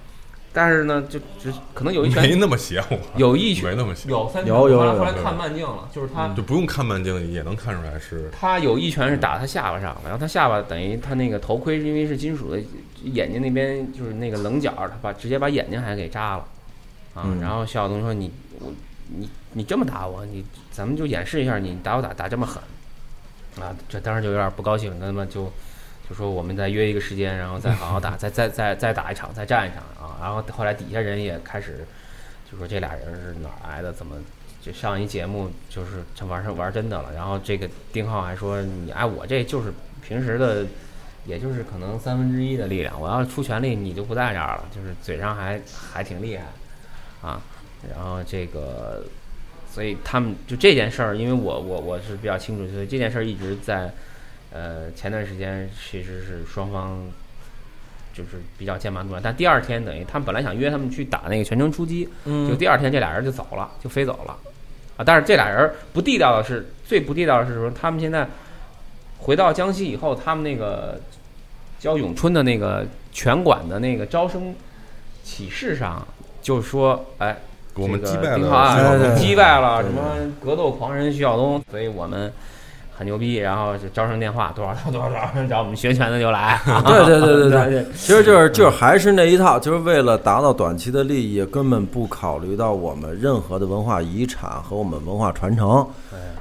[0.51, 12.59] 但是呢，就只可能有一没拳那么邪乎，有一拳没那么邪乎，有三拳，有有有后来后来看慢镜了，就是他就不用看慢镜也能看出来是他有一拳是打他下巴上，然后他下巴等于他那个头盔因为是金属的，
[13.03, 16.45] 眼睛那边就是那个棱角，他把直接把眼睛还给扎了，
[17.13, 17.39] 啊，嗯。
[17.39, 18.71] 然后徐晓东说你我
[19.15, 22.61] 你你这么打我，你咱们就演示一下你打我打打这么狠，
[23.59, 25.51] 啊，这当时就有点不高兴，那么就
[26.09, 31.85] 就说我们再约一个时间，然后再好好打， 再再再再打一场，再战一场啊，然后后来底下人也开始
[32.49, 34.15] 就说这俩人是哪儿来的，怎么？
[34.63, 40.65] 就上一节目就是这玩上玩真的了，然后这个丁浩还说你哎我这就是平时的，
[41.25, 45.59] 也就是可能三分之一的力量，我要出全力你就不在这儿了，就是嘴上还
[45.91, 46.45] 还挺厉害，
[47.27, 47.41] 啊，
[47.93, 49.03] 然后这个
[49.73, 53.91] 所以他们就这件事儿，因为我我我是比较清楚，所以这件事儿一直在
[54.51, 57.07] 呃前段时间其实是双方
[58.13, 64.37] 就是比较剑拔弩张，但第二天等于他们本来想约他们去打那个全程出击，嗯就第二天这俩人就走了，就飞走了
[64.95, 65.03] 啊！
[65.03, 68.27] 但是这俩人不地道的是，最不地道的是说，他们现在
[69.17, 71.01] 回到江西以后，他们那个
[71.79, 74.53] 教咏春的那个拳馆的那个招生
[75.23, 76.07] 启事上，
[76.43, 77.35] 就说，哎，
[77.75, 80.01] 我们击败了击败了什么
[80.43, 82.31] 格斗狂人徐晓东，所以我们。
[82.95, 86.61] 很牛逼，然后就招生电话多少多少多少，找我们学拳的就来。
[86.85, 95.83] 对对对对对对，其实就是就是还是那一套，就是为了达到短期的利益，根本不考虑到我们任何的文化遗产和我们文化传承。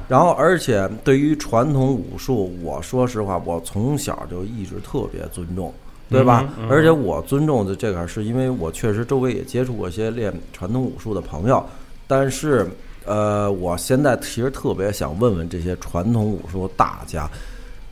[0.09, 5.73] 然后，而且对于传统武术，我说实话，我从小就一直特别尊重，
[6.12, 6.44] 对吧？
[6.59, 11.64] 嗯嗯而且我尊重的这个，是因为我确实周围也接触过一些练传统武术的朋友，
[12.07, 12.68] 但是。
[13.05, 17.29] 呃，我现在其实特别想问问这些传统武术大家，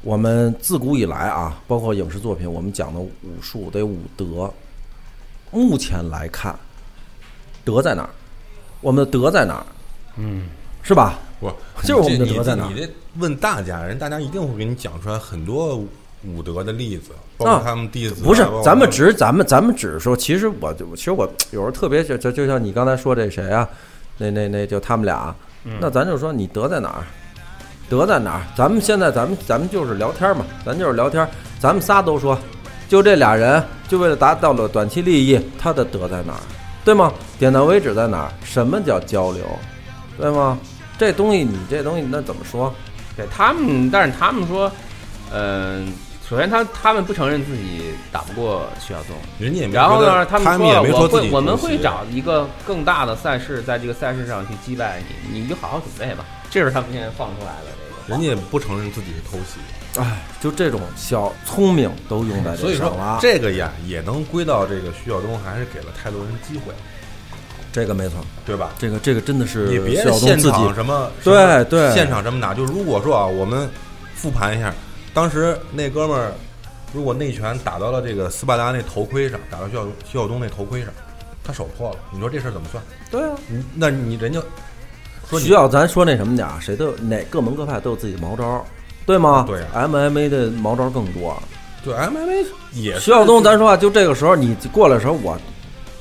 [0.02, 3.10] 我们自古以来啊，包括影视作品，我们讲的武
[3.42, 4.48] 术得武德。
[5.50, 6.56] 目前来看，
[7.64, 8.10] 德在哪儿？
[8.82, 9.66] 我们的德在哪儿？
[10.14, 10.44] 嗯，
[10.80, 11.18] 是吧？
[11.40, 11.50] 不，
[11.82, 15.82] 就是我们的德在哪儿你这问大家，人大家一定会给你讲出来很多
[16.24, 18.24] 武德的例子，包括他们弟子啊。
[18.24, 23.68] 不是，咱们他只是咱们咱们只是说，其实我就其实我有时候特别就就就像你刚才说这谁啊，
[24.18, 25.34] 那那那就他们俩，
[25.80, 27.04] 那咱就说你德在哪儿？
[27.88, 28.42] 德在哪儿？
[28.56, 31.26] 咱们现在咱们咱们就是聊天嘛，咱就是聊天，
[31.58, 32.38] 咱们仨都说，
[32.88, 36.40] 就这俩人，就为了达到了短期利益，他的德在哪儿？
[36.84, 37.12] 对吗？
[37.38, 38.32] 点到为止在哪儿？
[38.44, 39.44] 什么叫交流？
[40.18, 40.58] 对吗？
[40.98, 42.72] 这东西你这东西那怎么说？
[43.16, 44.70] 对他们，但是他们说，
[45.32, 45.92] 嗯、
[46.30, 56.24] 首先他他们不承认自己打不过徐晓东，人家也没然后呢，他他们说我会我们会找一个更大的赛事，在这个赛事上去击败你，你就好好准备吧。
[56.48, 57.72] 这是他们现在放出来的
[58.06, 58.16] 这个。
[58.16, 63.18] 人家也不承认自己是偷袭，哎，就这种小聪明都用在所以说这上了。
[63.20, 66.72] 这个呀也能归到这个徐晓东还是给了太多人机会，
[67.72, 68.70] 这个没错，对吧？
[68.78, 73.68] 这个这个真的是你别小东现自己场什么对对现场这么打，就如果说啊，我们
[74.14, 74.72] 复盘一下，
[75.12, 76.32] 当时那哥们儿
[76.92, 80.90] 如果内拳打到了这个斯巴达那头盔上，打到徐晓东徐晓东那头盔上，
[81.44, 82.82] 他手破了，你说这事儿怎么算？
[83.10, 83.36] 对啊。
[83.48, 84.40] 你那你人家
[85.28, 88.64] 说你需要咱说那什么点儿，谁都有哪各门各派都有自己的毛招，
[89.06, 89.44] 对吗？
[89.46, 91.36] 对啊 MMA 的毛招更多。
[91.82, 95.38] 对 MMA 也是徐晓东，咱说话就这个时候你过来的时候，我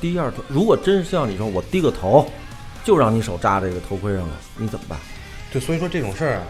[0.00, 2.26] 第一二头，如果真像你说，我低个头，
[2.84, 4.98] 就让你手扎这个头盔上了，你怎么办？
[5.52, 6.42] 对，所以说这种事儿啊，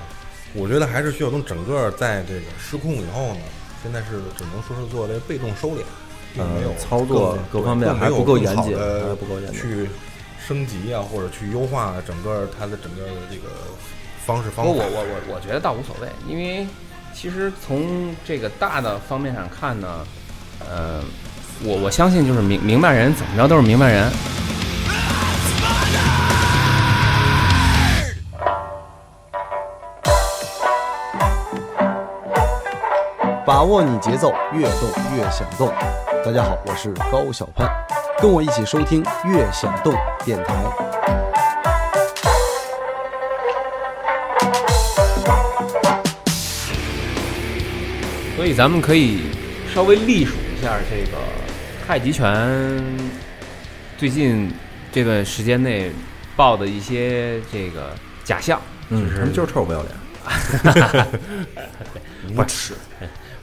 [0.55, 3.41] 我觉得还是徐晓东整个在这个失控以后呢，
[3.83, 5.83] 现在是只能说是做这个被动收敛，
[6.35, 8.77] 并没有呃操作各方面还不够严谨
[9.19, 9.89] 不够严谨去
[10.47, 13.49] 升级啊，或者去优化整个它的整个的这个
[14.27, 14.73] 方式方法。
[14.73, 16.67] 不我我我我觉得倒无所谓，因为
[17.15, 20.05] 其实从这个大的方面上看呢，
[20.69, 21.01] 呃，
[21.63, 24.11] 我我相信就是明明白人怎么着都是明白人。
[33.61, 35.71] 把握你节奏，越动越想动。
[36.25, 37.69] 大家好，我是高小攀，
[38.19, 39.93] 跟我一起收听《越想动》
[40.25, 40.55] 电台。
[48.35, 49.25] 所以咱们可以
[49.75, 51.19] 稍微隶属一下这个
[51.87, 52.83] 太极拳
[53.99, 54.51] 最近
[54.91, 55.93] 这段时间内
[56.35, 57.95] 报的一些这个
[58.25, 59.93] 假象，嗯，就是就是臭不要脸。
[62.35, 62.75] 不是，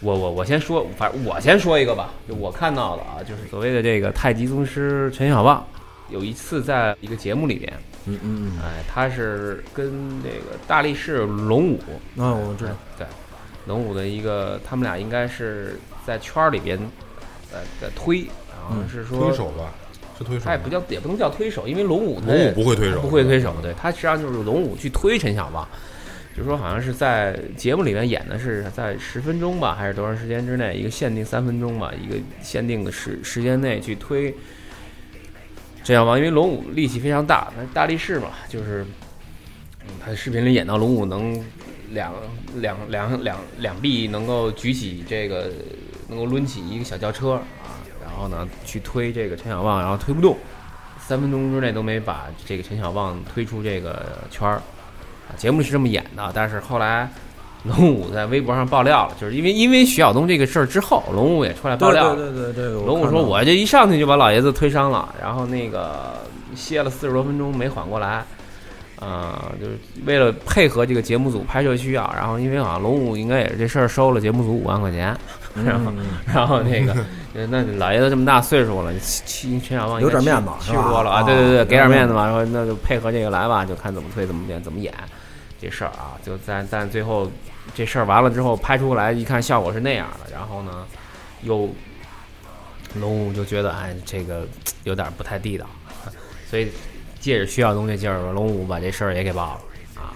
[0.01, 5.65] 我我我先说，反正我先说一个吧，就我看到的啊，就是所谓的这个太极宗师陈小旺，
[6.09, 7.73] 有一次在一个节目里边，
[8.05, 11.79] 嗯嗯哎，他是跟这个大力士龙武，
[12.15, 12.71] 嗯，啊，我知道。
[12.97, 13.07] 对，
[13.65, 16.77] 龙武的一个，他们俩应该是在圈儿里边，
[17.51, 18.19] 呃，在推，
[18.51, 19.73] 然后是说推手吧，
[20.17, 20.45] 是推手。
[20.45, 25.67] 他也不叫，也不能叫推手，因为龙武龙武不会推手不会推手，对他实际上就是龙武去推陈小旺，
[26.37, 34.31] 就说好像是在节目里面演的是在十分钟吧，还是多长时间之内，一个限定三分钟吧，一个限定的时时间内去推
[35.83, 38.85] 陈小旺，因为龙武力气非常大，他大力士嘛，就是
[39.81, 41.43] 嗯，他视频里演到龙武能
[41.89, 42.13] 两
[42.57, 45.51] 两两两两臂能够举起这个，
[46.07, 50.37] 能够抡起一个小轿车啊，然后呢去推这个陈小旺，然后推不动，
[50.99, 54.61] 三分钟之内都没把这个陈小旺推出这个圈儿。
[55.27, 57.09] 啊，节目是这么演的，但是后来
[57.63, 62.15] 龙武在微博上爆料了，就是因为因为徐晓东这个事儿之后，龙武也出来爆料了。
[62.15, 66.13] 对对对，这个龙武说：“我这一上去就把老爷子推伤了，然后那个
[66.55, 68.23] 歇了四十多分钟没缓过来，
[68.99, 75.17] 啊、就是为了配合这个节目组拍摄需要，然后因为好像龙五应该也是这事儿收了节目组五万块钱，
[75.65, 75.91] 然后
[76.25, 76.93] 然后那个
[77.33, 79.23] 呃那老爷子这么大岁数了，七
[79.59, 84.93] 七陈小旺应该有点面子七是吧十多了啊，啊对对对，给点面子嘛，说那就配合这个来吧，就看怎么推怎么演怎么演
[85.59, 87.29] 这事儿啊，就但但最后
[87.75, 90.85] 这事儿完了之后拍出来一看效果是那样的，然后呢
[91.43, 91.69] 又
[92.95, 94.47] 龙五就觉得哎这个
[94.83, 95.65] 有点不太地道，
[96.49, 96.71] 所以
[97.19, 100.13] 借着需要东西劲儿，龙五把这事儿也给报了啊。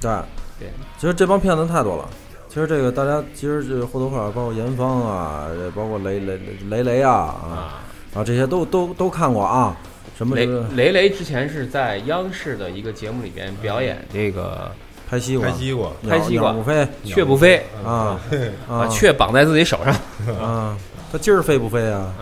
[0.00, 0.10] 对
[0.58, 2.08] 对，其实这帮骗子太多了。
[2.54, 6.38] 其实这个大家其实这或多或少包括严芳啊，包括雷雷
[6.68, 7.82] 雷雷啊啊，
[8.14, 9.76] 啊，这些都都都看过啊。
[10.16, 14.70] 什么雷这个雷雷之前是在央视的一个节目里边表演这个
[15.10, 18.20] 拍西瓜拍，西瓜，拍西瓜鸟不飞雀不飞啊
[18.68, 19.92] 把啊雀绑在自己手上，
[20.40, 20.78] 啊，
[21.10, 22.14] 他今儿飞不飞啊？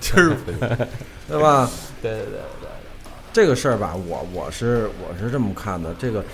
[0.00, 0.54] 今儿飞
[1.28, 1.70] 对吧？
[2.00, 2.68] 对对对对
[3.30, 6.24] 这个事儿吧，我我是我是这么看的，这个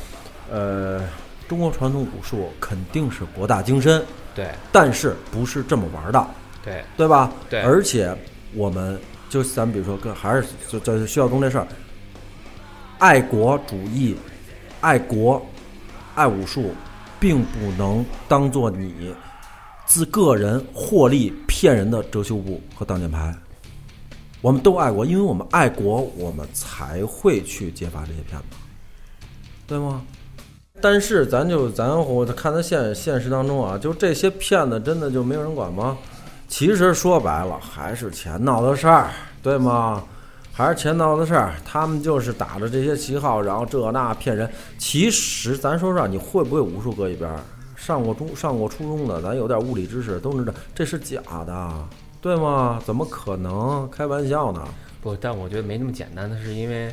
[0.48, 1.00] 呃，
[1.50, 6.24] 中国传统武术肯定是博大精深，对但是不是这么玩的，
[6.64, 7.32] 对对吧？
[7.50, 8.16] 对而且
[8.54, 8.96] 我们
[9.28, 11.66] 就咱们比如说跟还是就就徐晓东这事儿，
[13.00, 14.16] 爱国主义、
[14.80, 15.44] 爱国、
[16.14, 16.72] 爱武术，
[17.18, 19.12] 并不能当做你
[19.86, 23.34] 自个人获利骗人的遮羞布和挡箭牌。
[24.40, 28.56] 我们都爱国，因为我们爱国，我们才会去揭发这些骗子，
[29.66, 30.00] 对吗？
[30.80, 35.96] 但是咱就咱我看他现现实当中啊，就这些骗子真的就没有人管吗？
[36.48, 39.10] 其实说白了还是钱闹的事儿，
[39.42, 40.02] 对吗？
[40.52, 44.50] 还是钱闹的事儿，他们就是打着这些旗号，然后这那骗人。
[44.76, 47.30] 其实咱说实话，你会不会武术搁一边？
[47.76, 51.72] 上过中上过初中的，咱有点物理知识，都知道这是假的，
[52.20, 52.78] 对吗？
[52.84, 53.88] 怎么可能？
[53.90, 54.62] 开玩笑呢？
[55.00, 56.92] 不，但我觉得没那么简单的是因为，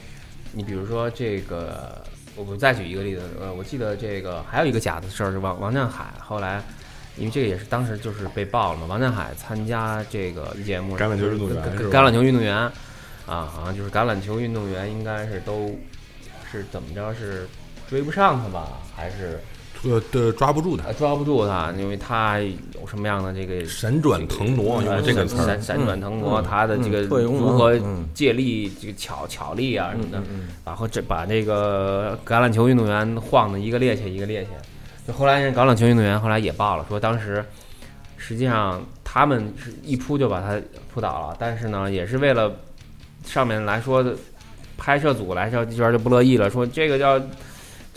[0.53, 2.01] 你比如说这个，
[2.37, 6.63] 我们再举一个例子，呃，我记得这个还有一个假的事儿是王王占海，后来
[7.17, 12.71] 因为这个也是当时就是被爆了嘛，王占海参加这个节目，橄榄球运动员橄榄球运动员啊，
[13.25, 15.75] 好像就是橄榄球运动员应该是都
[16.51, 17.49] 是怎么着是
[17.89, 19.39] 追不上他吧，还是
[19.83, 20.85] 呃对抓不住他。
[20.87, 28.07] 呃，抓不住他，因为他有什么样的这个闪转腾挪，用呃这个词儿闪，闪转腾挪，嗯他的这个如何嗯。
[28.13, 34.47] 借力、这个巧巧力啊什么的，嗯然后这把那个橄榄球运动员晃的一个趔趄一个趔趄。
[35.07, 37.43] 就后来人橄榄球运动员后来也报了，说当时
[38.17, 40.59] 实际上他们是一扑就把他
[40.93, 42.51] 扑倒了，但是呢，也是为了
[43.23, 44.15] 上面来说的
[44.77, 47.21] 拍摄组来说这边就不乐意了，说这个要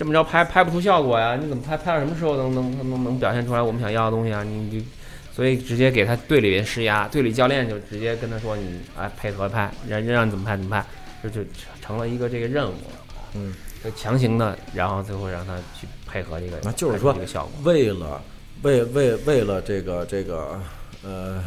[0.00, 4.42] 这么着拍拍不出效果呀，你怎么拍拍到什么时候能能能能表现出来我们想要的东西啊？
[4.42, 4.86] 你就
[5.30, 10.82] 所以直接给他队里人施压，队里教练就直接跟他说你哎配合拍，让让你怎么拍怎么拍，
[11.22, 11.46] 就就
[11.82, 13.28] 成了一个这个任务了。
[13.34, 13.52] 嗯，
[13.84, 17.52] 就强行的，然后最后让他去配合这个，那就是说这个效果。
[17.70, 18.22] 为了
[18.62, 20.58] 为为为了这个这个
[21.04, 21.44] 呃，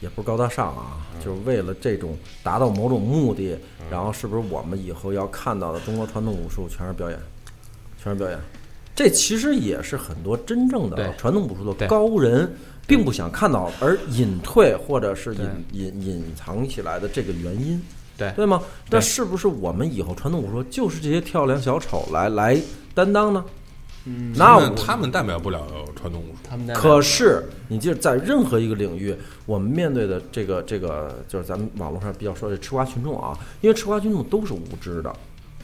[0.00, 3.58] 也不是高大上啊，就是为了这种达到某种目的，
[3.90, 7.20] 然后是不是我们以后要看到的中国传统武术全是表演，
[8.02, 8.38] 全是表演？
[8.94, 12.50] 这其实也是很多真正的传统武术的高人
[12.86, 17.80] 并不想看到而隐退或者是隐隐隐藏起来的这个原因。
[18.16, 18.60] 对对吗？
[18.90, 22.60] 那是不是我们以后传统武术就是这些跳梁小丑来来
[22.92, 23.44] 担当呢？
[24.06, 29.14] 嗯，那他们代表不了传统武术，他们可是，你记得在任何一个领域，
[29.46, 35.14] 我们面对的这个这个，就是咱们网络上比较说的吃瓜群众啊，因为吃瓜群众都是无知的，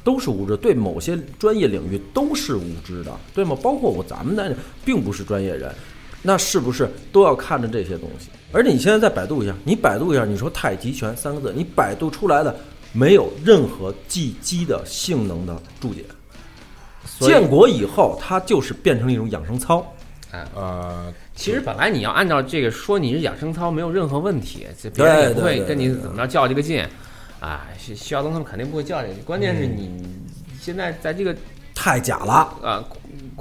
[0.04, 3.56] 都是无知，对某些专业领域都是无知的，对吗？
[3.62, 5.74] 包括我咱们在内，并不是专业人，
[6.22, 8.28] 那是不是都要看着这些东西？
[8.52, 12.54] 而且你现在再百度一下，你百度一下，你说太极拳三个字，你百度出来的
[12.92, 16.04] 没有任何技击的性能的注解。
[17.20, 19.84] 建国以后，它就是变成一种养生操。
[20.54, 26.84] 呃，其实本来你要按照这个说你是养生操，没有任何问题，这别人也不会跟你怎么着较这个劲。
[27.44, 30.02] 啊，徐徐晓东他们肯定不会叫这个，关键是你
[30.58, 31.36] 现在在这个
[31.74, 32.82] 太假了，啊，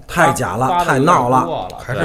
[0.06, 2.02] 太假了太闹了还是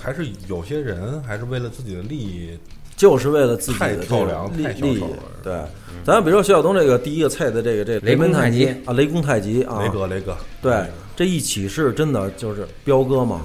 [0.00, 2.56] 还是有些人还是为了自己的利益，
[2.96, 5.16] 就是为了自己的太这个利利益太小了。
[5.42, 5.60] 对，
[6.04, 10.86] 咱比如说徐晓东这个第一个菜的这个这雷公门太太极啊，雷公太极啊，雷哥雷哥，对，
[11.16, 13.40] 这一起是真的就是彪哥嘛，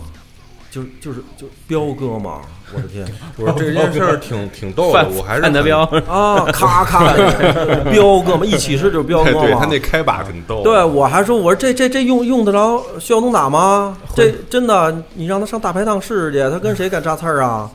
[0.70, 2.42] 就是就是就彪哥嘛，
[2.74, 3.06] 我的天
[3.38, 9.80] 不是这件事儿挺挺逗的，我还是范德彪，啊，咔咔的 彪哥嘛，一起是就是彪哥嘛对他那。
[9.86, 13.96] 开把挺逗，对，我还说，我说这这这用用得着需要能打吗？
[14.16, 17.70] 这真的，你让他上大排档试试去，他跟谁敢扎刺儿啊？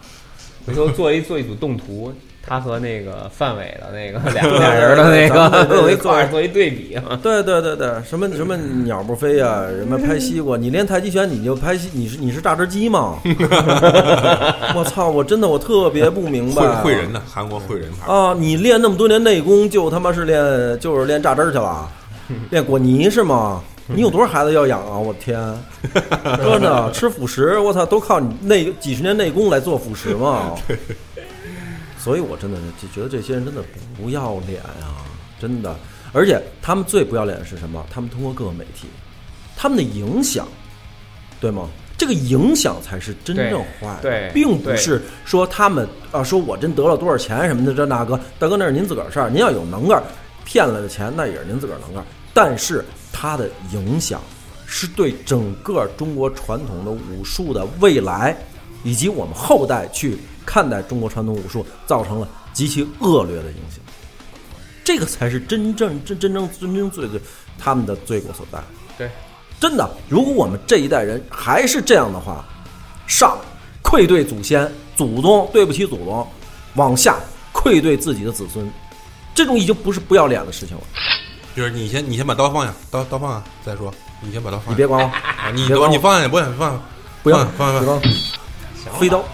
[0.67, 2.13] 回头做一做一组动图，
[2.47, 7.19] 他和那个范伟的那个 俩俩人的那个得做一块儿做做一对比啊。
[7.23, 13.19] 对对对对，什么什么鸟不飞呀、 什么拍西瓜，你练太极拳你就拍西，你是你是榨汁机吗？
[14.75, 15.09] 我操！
[15.11, 16.63] 我真的我特别不明白。
[16.63, 18.35] 会会人的韩国会人牌，啊！
[18.39, 21.89] 你练那么多年内功，就他妈是练就是练榨汁儿去了，
[22.51, 23.61] 练果泥是吗？
[23.93, 24.97] 你有多少孩子要养啊？
[24.97, 25.37] 我天！
[26.39, 30.53] 真的吃辅食，我操，都靠你内几十年内功来做辅食嘛。
[32.03, 33.63] 所以我真的就觉得这些人真的
[33.97, 35.05] 不要脸啊，
[35.39, 35.77] 真的。
[36.13, 37.87] 而且他们最不要脸的是什么？
[37.89, 38.89] 他们通过各个媒体，
[39.57, 40.49] 他们的影响，
[41.41, 41.69] 对吗？
[41.97, 50.03] 这个影响才是真正坏的，对对并不是说他们啊，说我真得了多少钱什么的，这大哥，大哥那是您自个儿事儿，您要有能干儿，
[50.47, 52.83] 骗来的钱那也是您自个儿能干儿，但是
[53.13, 54.23] 它的影响
[54.65, 58.35] 是对整个中国传统的武术的未来，
[58.83, 60.17] 以及我们后代去
[60.53, 63.79] 看待中国传统武术，造成了极其恶劣的影响。
[64.83, 67.21] 这个才是真正真真正真正罪罪
[67.57, 68.59] 他们的罪过所在。
[68.99, 69.09] 对，
[69.61, 72.45] 真的，如果我们这一代人还是这样的话，
[73.07, 73.39] 上
[73.81, 76.27] 愧对祖先、祖宗，对不起祖宗；
[76.75, 77.15] 往下
[77.53, 78.69] 愧对自己的子孙，
[79.33, 80.83] 这种已经不是不要脸的事情了。
[81.55, 84.71] 就是你先你先把刀放下，刀刀放下再说，你先把刀放下。
[84.73, 86.81] 你别管我，啊，你别管我你放下，不放放下，
[87.23, 88.03] 不要放下放下别放下。
[88.03, 89.25] 管我，飞刀。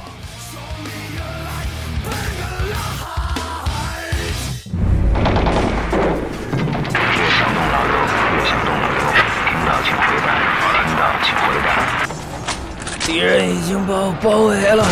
[13.07, 14.85] 敌人已经把我包围了，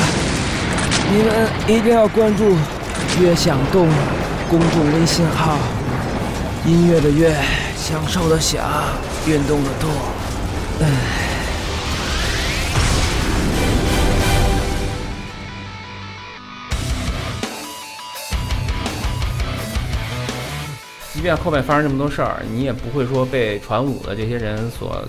[1.10, 2.56] 你们一定要关注
[3.20, 3.88] “乐享动”
[4.48, 5.58] 公众微信号，
[6.64, 7.34] 音乐的乐，
[7.76, 8.62] 享受的享，
[9.26, 9.90] 运动的动。
[21.12, 25.02] 即便后面发生这么多事儿，你也不会说被传武的这些人所，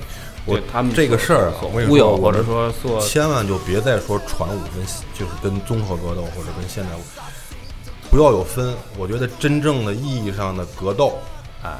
[0.45, 4.85] 我他们这个事儿啊所我跟你说忽悠，或者说做千万就别再说传武跟
[5.17, 7.01] 就是跟综合格斗或者跟现代武，
[8.11, 8.73] 不要有分。
[8.97, 11.17] 我觉得真正的意义上的格斗，
[11.63, 11.71] 哎，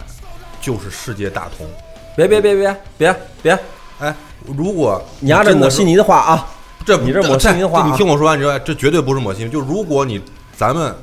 [0.59, 1.67] 就是世界大同。
[2.15, 3.59] 别别别别别别，
[3.99, 6.47] 哎，如果你丫这真的是抹稀泥的话啊！
[6.85, 9.51] 这你这抹稀泥的话啊你听我说完之后，这绝对不是抹稀泥。
[9.51, 10.21] 就如果你
[10.55, 10.95] 咱们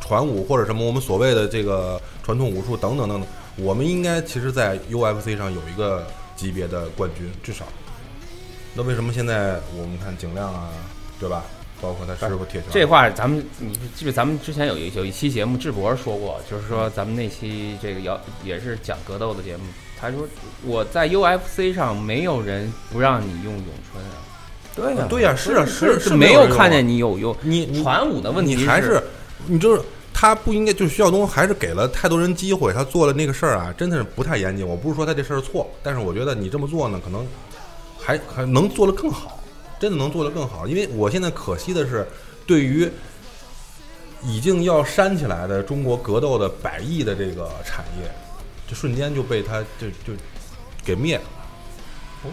[0.00, 6.06] 传武或者什么我们所谓的这个传统武术等等等等，我们应该其实，在 UFC 上有一个
[6.36, 7.64] 级别的冠军，至少。
[8.74, 10.68] 那为什么现在我们看景亮啊，
[11.18, 11.42] 对吧？
[11.78, 19.64] 包括他师傅铁拳，这话咱们，你记得咱们之前有一有一期节目，智博说过，就是说咱们那期这个要也是讲格斗的节目，
[20.00, 20.26] 他说
[20.64, 24.16] 我在 UFC 上没有人不让你用咏春啊，
[24.74, 27.36] 对呀、对呀、是啊，是是没有看见你有用。
[27.42, 29.02] 你你传武的问题还是
[29.46, 29.82] 你就是
[30.18, 34.66] 他不应该，就是徐晓东还是给了太多人机会，他做的那个事儿啊，真的是不太严谨。
[34.66, 37.26] 我不是说他这事儿错，但是我觉得你这么做呢，可能
[38.00, 39.38] 还还能做得更好，
[39.78, 40.66] 真的能做得更好。
[40.66, 42.08] 因为我现在可惜的是，
[42.46, 42.90] 对于
[44.22, 48.10] 已经要煽起来的中国格斗的百亿的这个产业，
[48.66, 50.18] 就瞬间就被他就就
[50.82, 51.24] 给灭了。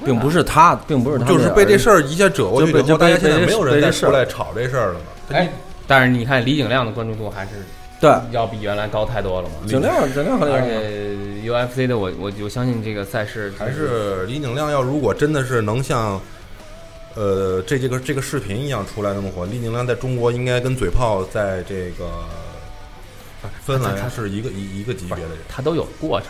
[0.05, 5.05] 并不是他，并不是他，就是被这事儿一下折过去以后，大家现在没有人再出来吵这事儿了嘛。
[5.29, 5.51] 哎，
[5.87, 7.51] 但是你看李景亮的关注度还是
[7.99, 9.55] 对要比原来高太多了嘛。
[9.67, 10.61] 景亮，景亮很厉而。
[10.61, 11.13] 且
[11.43, 16.19] UFC 的我我我相信这个赛事还是李景亮要如果真的是能像，
[17.15, 22.09] 呃，这这个这个视频一样出来那么火，李景亮在中国应该跟嘴炮在这个
[23.61, 25.39] 芬兰是一个一一个级别的人。
[25.49, 26.29] 他都有过程，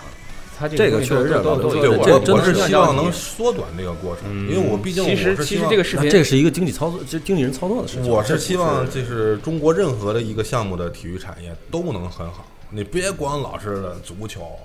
[0.63, 8.09] 他这这个确实是都对我我是这真的是希望能缩短这个过程，嗯因为我毕竟其实我是希望其实这个视频那这是一个经济操作，这经纪人操作的事情。
[8.09, 14.57] 我是希望就是中国任何的一个项目的体育产业都能很好，你别光老是足球，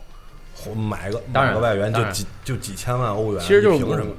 [0.77, 4.13] 买个当然买个外援就几就几千万欧元，其实就是凭什么？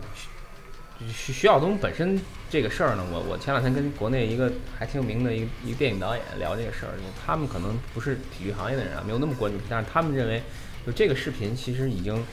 [1.16, 2.20] 徐徐晓东本身
[2.50, 6.92] 这个事儿呢，我我前两天跟国内一个还挺有名的一个一个电影导演聊这个事儿，
[7.26, 10.44] 他们可能不是体育行业的人啊，没有那么关注，但是他们认为，
[10.86, 12.24] 就这个视频其实已经，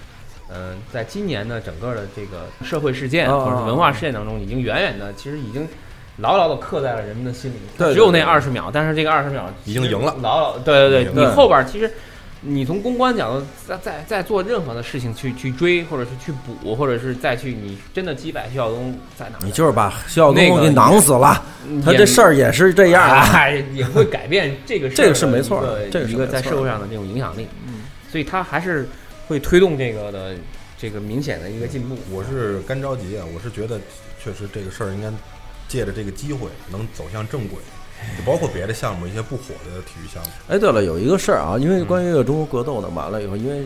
[0.48, 5.66] 嗯、在今年的整个的这个社会事件啊或者是文化事件当中，已经远远的其实已经
[6.16, 7.56] 牢牢的刻在了人们的心里。
[7.76, 11.90] 对对只有那对二十秒，但是这个二十秒已经赢了牢牢对对对，你后边儿其实。
[12.42, 16.30] 你从公关角度再再再做任何的事情去去追，或者是去
[16.62, 19.40] 补，或者是再去你真的击败徐晓东在哪儿？
[19.42, 21.42] 你就是把徐晓东给囊死了，
[21.82, 23.26] 他这事儿也是这样
[23.72, 27.48] 也会改变这个事这个是没错这个是一个在社会上的这种影响力。
[28.10, 28.88] 所以他还是
[29.28, 30.34] 会推动这个的
[30.78, 31.96] 这个明显的一个进步。
[32.10, 33.24] 我是干着急啊！
[33.34, 33.80] 我是觉得
[34.22, 35.10] 确实这个事儿应该
[35.68, 37.58] 借着这个机会能走向正轨，
[38.16, 40.30] 就包括别的项目一些不火的体育项目。
[40.48, 43.64] 哎，对了，有一个事儿啊，因为关于这个中国格斗呢，完了以后，因为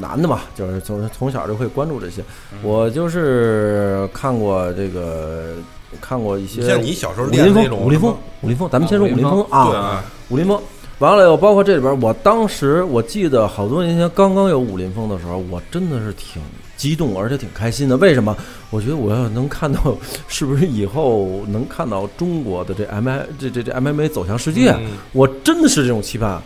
[0.00, 2.22] 男的嘛，就是从从小就会关注这些。
[2.62, 5.54] 我就是看过这个，
[6.00, 10.62] 看过一些像你小时候武林风，练那种武林风，武林风，咱们先说武林风啊，武林风。
[11.02, 16.40] 完了以后，包括这里边，我当时我记得好多年前刚刚有武林风的时候，我真的是挺
[16.76, 17.96] 激动，而且挺开心的。
[17.96, 18.36] 为什么？
[18.70, 19.96] 我觉得我要能看到，
[20.28, 24.70] 是不是以后能看到中国的这 M I 这这这 MMA 走向世界？
[24.78, 26.40] 嗯我真的是这种期盼。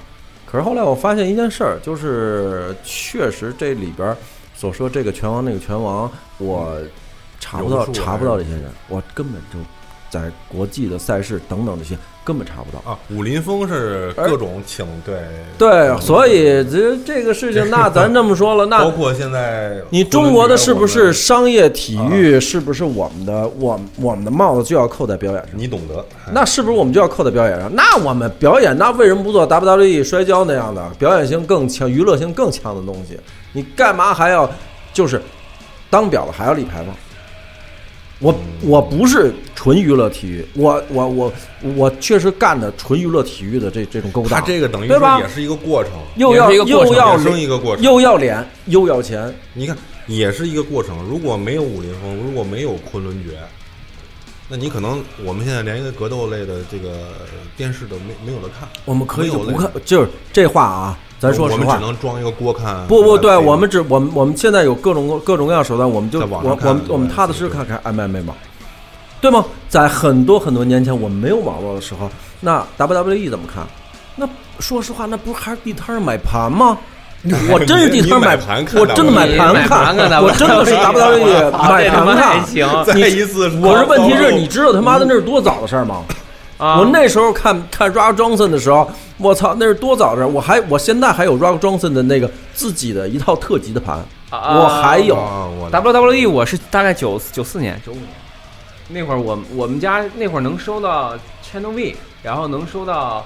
[0.46, 4.16] 可是后来我发现一件事儿，就是确实这里边儿
[4.54, 6.78] 所说这个拳王那个拳王，我
[7.40, 9.58] 查不到查不到这些人，我根本就
[10.08, 11.94] 在国际的赛事等等这些
[12.26, 12.90] 根本查不到。
[12.90, 15.14] 啊，武林风是各种请对
[15.56, 22.40] 对，所以这这个事情，那咱这么说了， 那包括现在你中国的是不是商业体育？
[22.40, 25.50] 是不是我们的我我们的帽子就要扣在表演上？
[25.54, 26.04] 你懂得？
[26.32, 27.72] 那是不是我们就要扣在表演上？
[27.72, 33.16] 那我们表演，那为什么不做 WWE 摔跤那样的表演性更强、娱乐性更强的东西？
[33.52, 34.50] 你干嘛还要
[34.92, 35.22] 就是
[35.88, 36.94] 当婊子还要立牌坊？
[38.18, 41.32] 我我不是纯娱乐体育，我我我
[41.74, 47.84] 我确实干的纯娱乐体育的这这种勾当，他这个等于对吧说也是一个过程，又要又要生一个过程。
[47.84, 51.02] 又要脸又要钱，你看，也是一个过程。
[51.02, 53.38] 如果没有武林风，如果没有昆仑决，
[54.48, 57.08] 那你可能我们现在连一个格斗类的这个
[57.54, 58.66] 电视都没没有的看。
[58.86, 59.30] 我们可以
[59.84, 61.78] 就是这话啊，咱说实我们只话。
[61.78, 62.86] 能装一个锅看。
[62.86, 68.34] 不不，对我们只我们我们现在有各种各种各样手段，我们就我我们我们踏踏实实看看 MMA 嘛，
[69.20, 69.44] 对吗？
[69.68, 72.10] 在很多很多年前，我们没有网络的时候，
[72.40, 73.66] 那 WWE 怎么看？
[74.14, 74.28] 那
[74.60, 76.78] 说实话，那不是还是地摊上买盘吗？
[77.50, 82.46] 我真是地摊上买盘看我真的买盘看我真的是 WWE 买这他妈盘看还。
[82.46, 86.02] 行再一次，我是问题是，你知道他妈的那是多早的事儿吗？
[86.58, 86.78] 啊！
[86.78, 88.88] 我那时候看看 Rock Johnson 的时候，
[89.18, 90.26] 我操，那是多早的事！
[90.26, 93.96] 我还我现在还有 Rock Johnson 的那个自己的一套特级的盘，
[94.30, 95.16] 啊我还有。
[95.16, 98.08] 啊，我 WWE 我是大概九九四年九五年
[98.88, 103.24] 那会儿，我我们家那会儿能收到 Channel V，然后能收到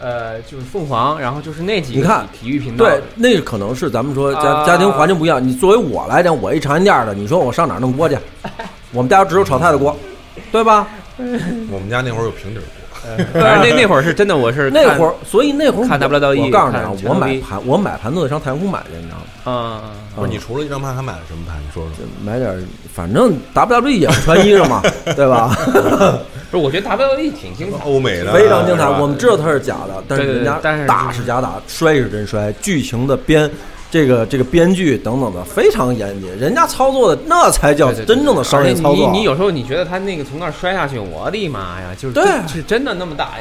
[0.00, 5.42] 呃就是凤凰，然后就是那几个你看体育频道对，那可能是咱们说家啊家庭环境不一样。
[5.42, 8.16] 你作为我来讲，我一长安店的，你说我上哪儿弄锅去？
[8.92, 9.96] 我们家只有炒菜的锅，
[10.52, 10.86] 对吧？
[11.18, 12.85] 我们家那会儿有平底锅，
[13.34, 19.52] 反正那 那会儿是真的，我是那会儿，所以那会儿看我 WWE 我告诉你啊，我买盘，我买盘都得上太阳宫买去，你知道吗？
[19.52, 19.82] 啊，
[20.16, 21.56] 不是你除了一张盘还买了什么盘？
[21.60, 22.04] 你说说。
[22.24, 22.58] 买点儿，
[22.92, 24.82] 反正 WWE 也是穿衣裳嘛，
[25.16, 25.56] 对吧？
[26.50, 27.78] 不是，我觉得 WWE 挺精彩。
[27.84, 28.88] 欧美的非常精彩。
[28.88, 33.50] 我们知道它是假的，但是人家但是打是假打，摔是真摔，剧情的编。
[33.96, 39.06] 这个这个编剧等等的非常严谨，人家操作的那才叫真正的商业操作。
[39.06, 43.38] 啊你你有时候你觉得他那个从那儿摔下去，我的妈呀，就是对是真的那么大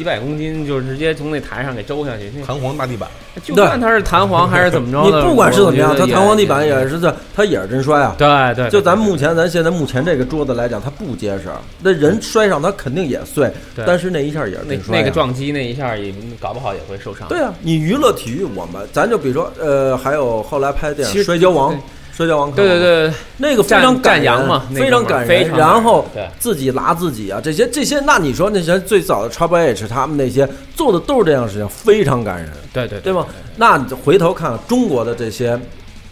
[0.00, 2.32] 几几百公斤，就直接从那台上给周下去。
[2.34, 3.06] 那弹簧大地板，
[3.44, 8.14] 就算它是弹簧还是怎么着，你不管是怎么样，它弹簧地板也是这，它也是真摔啊。
[8.16, 11.50] 对对，对就咱目前咱现在目前这个桌子来讲，它不结实，
[11.82, 14.98] 那人摔上它肯定也碎，对但是那一下也是那真摔啊。
[14.98, 17.28] 那个撞击那一下也搞不好也会受伤。
[17.28, 21.78] 对啊，你娱乐体育，我们咱就比如说，呃，还有后来拍的电影《摔跤王对》，
[22.12, 25.50] 摔跤王，对对，对，那个非常战感人嘛，非常感人。
[25.52, 26.06] 然后
[26.38, 33.26] 自己拉自己啊，这些这些，那你说那些最早的 Trouble H 他们那些做的都是这样的事情，非常感人，对对对吗？
[33.56, 35.58] 那你回头看看中国的这些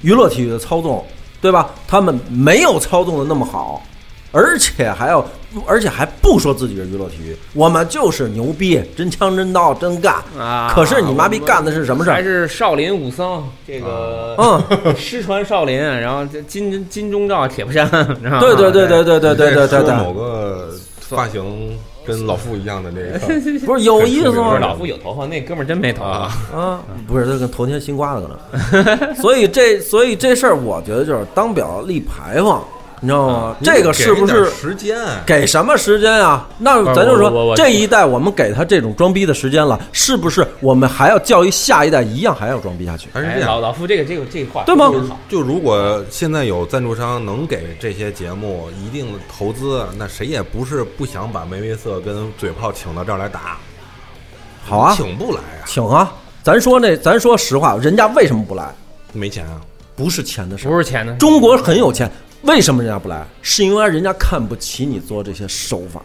[0.02, 1.04] 娱乐体育的操纵，
[1.40, 1.70] 对吧？
[1.86, 3.82] 他们没有操纵的那么好，
[4.30, 5.24] 而且还要，
[5.66, 10.16] 而且还不说自己是娱乐体育，我们就是牛逼，真枪真刀真干。
[10.38, 10.70] 啊！
[10.74, 12.22] 可是你妈逼干的是什么事儿还？
[12.22, 14.62] 是少林武僧这个嗯，
[14.96, 23.18] 失传少林，然后这金金钟罩铁布衫， 对对对对对对对对对说某，个发型跟老傅一样的那个
[23.64, 24.58] 不是有意思不是吗？
[24.58, 26.58] 老傅有头发，那哥们儿真没头啊发。
[26.58, 29.14] 啊，不是，他跟头天新刮的可能。
[29.14, 32.62] 所以这，所以这事儿，我觉得就是当表立牌坊，
[33.00, 33.56] 你知道吗？
[33.62, 34.98] 这个是不是时间？
[35.24, 36.48] 给什么时间啊？
[36.58, 43.08] 那咱就说这一代我们给他这种装逼的时间了，是不是我们还要教育下一代一样还要装逼下去？
[43.12, 43.48] 哎，还是这样？
[43.48, 44.90] 老老夫这个这个这个话对吗
[45.28, 53.58] 就如果现在有赞助商能给这些节目一定的投资，那谁也不是不想把梅威瑟跟嘴炮请到这儿来打，
[54.64, 56.12] 好啊，请不来啊，请啊！
[56.42, 58.74] 咱说那，咱说实话，人家为什么不来？
[59.12, 59.60] 没钱啊。
[59.96, 60.68] 不是钱的事。
[60.68, 62.08] 不是钱的，中国很有钱，
[62.42, 63.26] 为什么人家不来？
[63.42, 66.00] 是因为人家看不起你做这些手法，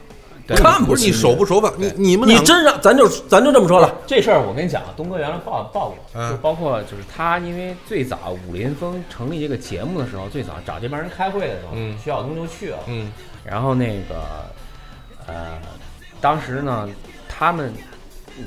[0.47, 1.11] 看不起你。
[1.11, 1.71] 手不手法？
[1.77, 6.31] 你你们你真让咱就咱就这么说了，这事儿我跟你讲，东哥原来报报过，嗯。
[6.31, 11.95] 就包括就是他，因为最早武林风成立这个节目的时候，最早找这帮人开会的时候，嗯。
[12.03, 13.11] 徐晓东就去了，嗯。
[13.45, 14.49] 然后那个
[15.27, 15.59] 呃，
[16.19, 16.89] 当时呢，
[17.29, 17.71] 他们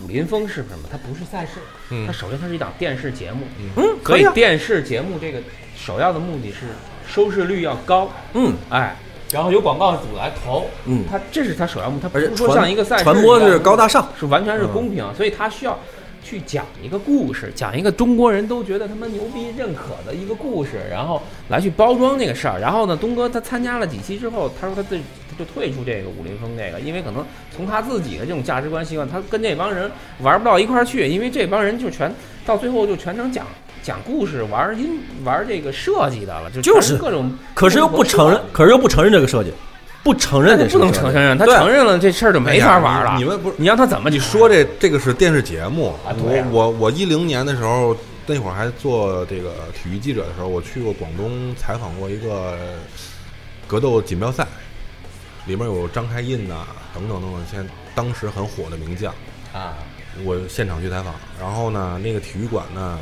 [0.03, 0.89] 武林风是什么？
[0.91, 1.61] 它不是赛事，
[1.91, 2.05] 嗯。
[2.07, 5.39] 它首先它是一档电视节目，嗯，所可以电视节目这个
[5.76, 6.66] 首要的目的是
[7.07, 8.55] 收视率要高，嗯。
[8.71, 8.97] 哎，
[9.33, 14.73] 然后有广告主来投，嗯，他这是他首要目的，它不是说传像一个赛事传播一样是高大上，是完全是嗯。
[14.73, 15.79] 公平，所以他需要
[16.23, 22.59] 去讲一个故事，讲一个中国人都觉得他妈牛逼、认可的一个故事，然后来去包装这个事儿。
[22.59, 29.91] 然后呢，东哥他参加了几期之后，他说他自己他就退出这个武林风这个，因为可能从他自己的这种价值观习惯，他跟这帮人
[30.21, 32.13] 玩不到一块儿去，因为这帮人就全
[32.45, 33.47] 到最后就全程讲。
[33.87, 39.53] 讲故事玩音玩这个设计的了，就就是各种，可是又不承认，可是又不承认这个设计，
[40.03, 43.12] 不承认这不能是承认，他承认了这事儿就没法玩了。
[43.12, 52.59] 你你们不是你让他怎么你说这这个是电视节目，我我我一零年的时候，那会儿还做这个体育记者的时候，我去过广东采访过一个
[53.68, 54.45] 格斗锦标赛，
[55.47, 57.64] 里面有张开印呐、等等等等，现
[57.95, 59.14] 当时很火的名将，
[59.55, 59.78] 啊，
[60.24, 62.99] 我现场去采访，然后呢，那个体育馆呢，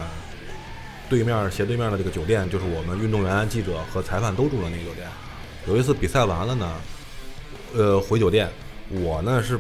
[1.09, 5.07] 对面斜对面的这个酒店，就是我们运动员、记者和裁判都住的那个酒店。
[5.67, 6.73] 有一次比赛完了呢，
[7.75, 8.49] 呃，回酒店，
[8.91, 9.59] 我呢是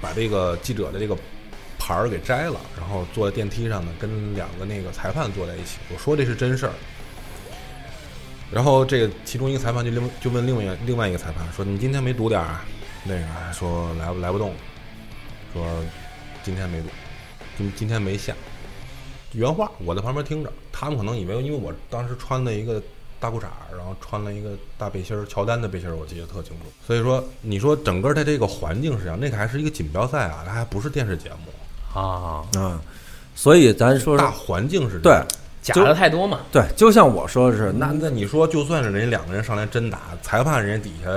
[0.00, 1.16] 把这个记者的这个
[1.78, 5.78] 牌儿给摘了，然后坐在电梯上呢，跟两个那个裁判坐在一起。
[5.92, 6.72] 我说这是真事儿。
[8.50, 12.64] 然后这个其中一个裁判就另就问另外另外一个裁判说：“你今天没赌点儿啊？”
[13.04, 14.54] 那个说来不来不动，
[15.52, 15.66] 说
[16.42, 16.88] 今天没赌，
[17.56, 18.34] 今今天没下。
[19.32, 22.82] 原话我在旁边听着，他们可能以为因为我当时穿了一个
[23.20, 23.44] 大裤衩，
[23.76, 26.64] 然后穿了一个大背心儿，乔丹的背心儿，我记得特清楚。
[26.86, 32.80] 所以说，你说整个的这个环境是这样，那个还是一个锦标赛啊，它还不是电视节目，啊，啊，
[33.34, 35.26] 所以咱说大环境是这对样。
[35.60, 36.40] 假的太多嘛。
[36.50, 41.10] 对，就像我说的是，那那那你说，就算是人家两个人上来真打，裁判人家底下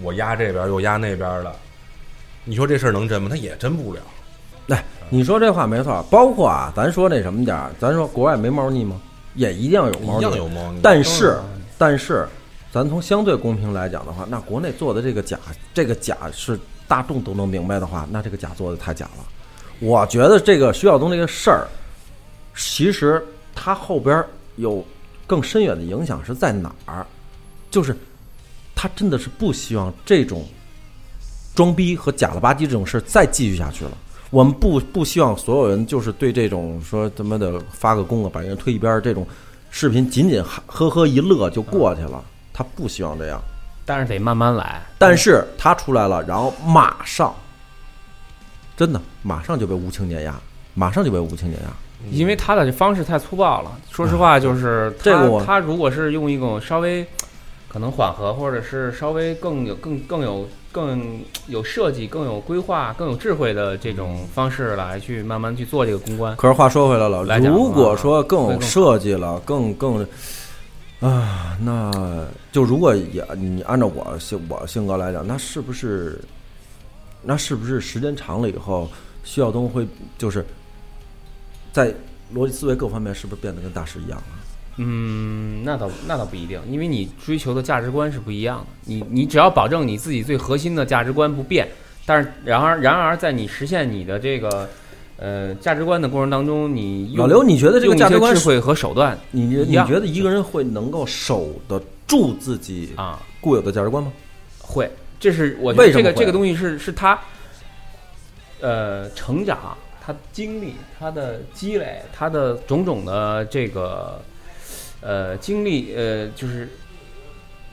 [0.00, 1.52] 我压这边又压那边儿的，
[2.44, 3.28] 你说这事儿能真吗？
[3.28, 4.00] 他也真不了。
[5.14, 9.00] 你说这话没错，包括啊，咱说那什么点儿，咱说国外没猫腻吗？
[9.36, 10.80] 也一定要有猫一腻，样有猫腻。
[10.82, 11.38] 但是，
[11.78, 12.26] 但是，
[12.72, 15.38] 咱从相对公平来讲的话，那国内做的这个假，
[15.72, 16.58] 这个假是
[16.88, 19.24] 大众都能明白的话，那这个假做的太假了。
[19.78, 21.68] 我觉得这个徐晓东这个事儿，
[22.56, 24.84] 其实他后边儿有
[25.28, 27.06] 更深远的影响是在哪儿？
[27.70, 27.96] 就是
[28.74, 30.44] 他真的是不希望这种
[31.54, 33.92] 装逼和假了吧唧这种事儿再继续下去了。
[34.34, 39.24] 我们不不希望所有人就是对这种说他妈的发个功啊，把人推一边儿这种
[39.70, 42.20] 视频仅仅呵呵一乐就过去了，
[42.52, 43.40] 他不希望这样。
[43.84, 44.82] 但是得慢慢来。
[44.98, 47.32] 但是他出来了，然后马上，
[48.76, 50.34] 真的马上就被无情碾压，
[50.74, 51.68] 马上就被无情碾压。
[52.10, 53.70] 因为他的方式太粗暴了。
[53.88, 57.06] 说实话，就是他这个他如果是用一种稍微
[57.74, 70.06] 可能缓和，或者是稍微更有更更有更有设计、更有规划、更有智慧的这种方式来去慢慢去做这个公关，可是话说回来了，如果说更有设计了，更更
[71.00, 71.90] 啊，那
[72.52, 76.20] 就如果也你按照我性我性格来讲，那是不是
[77.22, 78.88] 那是不是时间长了以后，
[79.24, 79.84] 徐晓东会
[80.16, 80.46] 就是
[81.72, 81.92] 在
[82.32, 84.43] 逻辑思维各方面是不是变得跟大师一样了？
[84.76, 88.66] 嗯，那倒那倒不一定，因为你追求的价值观是不一样的。
[88.84, 91.68] 你你只要保证你自己最核心的价值观不变，
[92.04, 94.68] 但是然而然而在你实现你的这个
[95.16, 104.12] 呃价值观的过程当中，你用老刘，你觉得这个价值观智慧和手段你你觉得一个人会能够守得住自己啊固有的价值观吗？
[104.58, 107.18] 会，这是我觉得为什么这个这个东西是是他
[108.60, 114.20] 呃成长、他经历、他的积累、他的种种的这个
[115.04, 116.68] 呃经历呃就是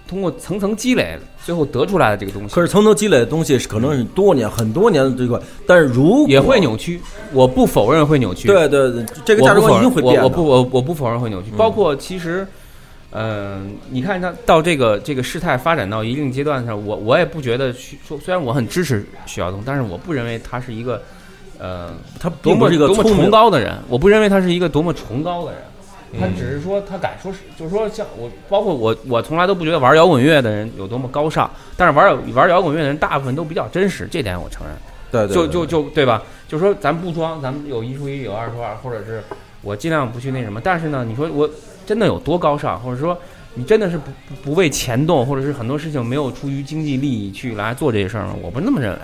[0.07, 2.53] 通过层层积累，最后得出来的这个东西。
[2.53, 6.99] 可是层层积累的东西是可能是多年很多年的这个，但是如果也会扭曲，
[7.31, 8.47] 我不否认会扭曲。
[8.47, 10.23] 对对对，这个价值观一定会变我。
[10.25, 12.45] 我不我我不否认会扭曲，包括其实，
[13.11, 21.01] 嗯、你看他到这个这个事态发展到一定阶段上，我我也不觉得徐说，虽然我很支持许晓东，但是我不认为他是一个
[21.57, 25.61] 呃他多不是一个多么崇高的人，我不认为他是一个多么崇高的人。
[26.19, 34.75] 他嗯只是说，他敢说是，就是说，像我，包括我，我从来都不觉得玩摇滚乐的人有多么高尚，但是玩摇玩摇滚乐的人大部分都比较真实，这点我承认。
[35.09, 36.21] 对对，对就就就对吧？
[36.47, 39.23] 就说咱不装，咱们有一说一，有二说二，或者是
[39.61, 40.59] 我尽量不去那什么。
[40.61, 41.49] 但是呢，你说我
[41.85, 43.17] 真的有多高尚，或者说
[43.53, 48.35] 你真的是不不不为钱动，或者是很多事情没有出于经济利益去来做这些事儿吗？
[48.41, 48.99] 我不是那么认为。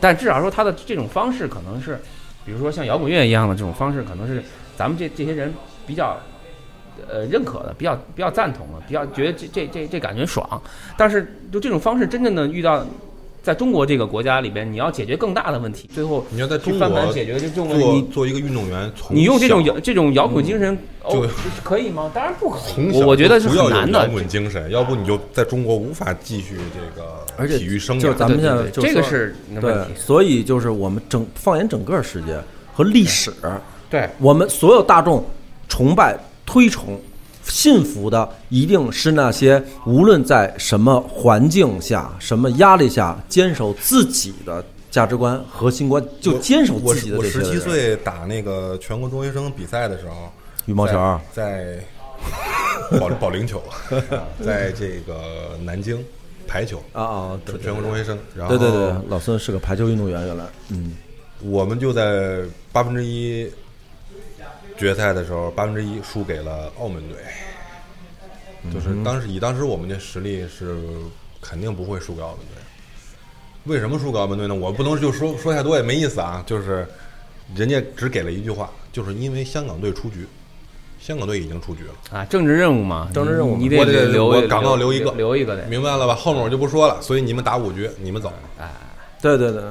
[0.00, 2.00] 但至少说他的这种方式可能是，
[2.44, 4.42] 比如说像摇滚乐一样的这种方式，可能是
[4.76, 5.54] 咱们这这些人
[5.86, 6.16] 比较。
[7.10, 10.60] 呃，认可的，比较比较赞同的，比较觉得这这这这感觉爽，
[10.96, 12.84] 但是就这种方式真正的遇到
[13.42, 21.28] 在中国这个国家里边，你要解决更大的问题，最后你要在中国解决这种问题，做做一个运动员，从你用这种小摇这种摇滚精神，哦就，
[21.64, 22.10] 可以吗？
[22.14, 24.12] 当然不可以，我我觉得是很难的摇。
[24.12, 28.02] 滚精神，要不你就在中国无法继续这个而且体育生涯。
[28.02, 29.90] 就咱们对现在就对对这个是问对题，。
[29.96, 32.38] 所以就是我们整放眼整个世界
[32.72, 33.32] 和历史，
[33.90, 35.24] 对，我们所有大众
[35.68, 36.16] 崇拜、
[36.52, 37.00] 推崇、
[37.44, 47.46] 信服的，一定是那些无论在什么环境下、什么压力下，坚守自己的价值观、核心观，就坚守自己的我这些人。
[47.46, 50.30] 十七岁打那个全国中学生比赛的时候，
[50.66, 51.78] 羽毛球儿在
[52.90, 53.62] 在保保龄球，
[54.44, 56.04] 在这个南京
[56.46, 58.18] 排球，啊啊，对全国中学生。
[58.36, 60.92] 然后对对对，老孙是个排球运动员，原来，嗯，
[61.40, 62.40] 我们就在
[62.70, 63.50] 八分之一
[64.82, 67.16] 决赛的时候，八分之一输给了澳门队。
[68.72, 70.76] 就是当时以当时我们的实力是
[71.40, 73.72] 肯定不会输给澳门队。
[73.72, 74.54] 为什么输给澳门队呢？
[74.56, 76.42] 我不能就说说太多也没意思啊。
[76.44, 76.84] 就是
[77.54, 80.26] 人家只给了一句话，就是因为香港队出局，
[81.00, 82.18] 香港队已经出局了。
[82.18, 85.64] 啊，政治任务嘛，政治任务你得留我港澳留留一个留一个得。
[85.66, 86.14] 明白了吧？
[86.16, 87.00] 后面我就不说了。
[87.00, 88.32] 所以你们打五局，你们走。
[88.58, 88.68] 哎
[89.20, 89.62] 对对对，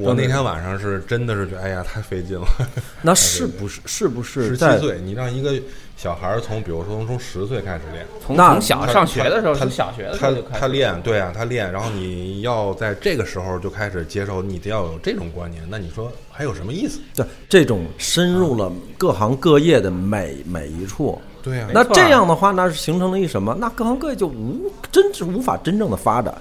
[0.00, 2.46] 我那天晚上是真的是觉得，哎呀，太费劲了。
[3.02, 5.54] 那是不是是不是十七岁，你让一个
[5.96, 17.00] 小孩儿从，比如说从十岁开始练，从从小上学的时候，他从小学的时他候就开始他练，对啊，他练，然后你要在这个时候就开始接受，你得要有这种观念，那你说还有什么意思？
[17.14, 21.20] 对这种深入了各行各业的每每一处。
[21.42, 23.54] 对呀、那这样的话，那是形成了一什么？
[23.60, 26.34] 那各行各业就无真是无法真正的发展，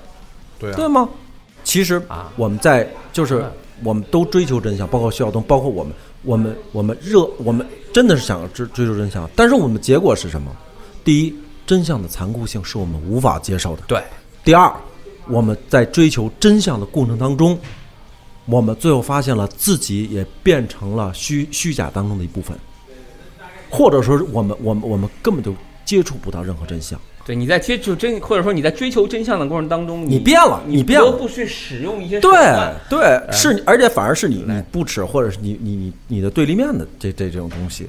[0.58, 1.10] 对啊，对吗？
[1.64, 2.32] 其实啊。
[2.36, 3.46] 我们在就是
[3.84, 5.94] 我们都追求真相，包括徐晓东，包括我们，
[6.24, 10.56] 我们我们热，我们真的是想追追求真相，但是我们结果是什么？
[11.04, 11.36] 第一，
[11.66, 14.02] 真相的残酷性是我们无法接受的；对，
[14.44, 14.74] 第二，
[15.28, 17.58] 我们在追求真相的过程当中，
[18.46, 22.58] 我们最后发现了自己也变成了虚虚假当中的一部分，
[23.70, 25.54] 或者说是我们我们我们根本就
[25.84, 27.00] 接触不到任何真相。
[27.26, 32.76] 对，你在接触真，或者说你在追求真相的过程当中，你变了你你变了不得不去使用一些手对段。
[32.90, 37.88] 对，是，而且反而是你你不耻，或者是你你你你的对立面的这这这种东西，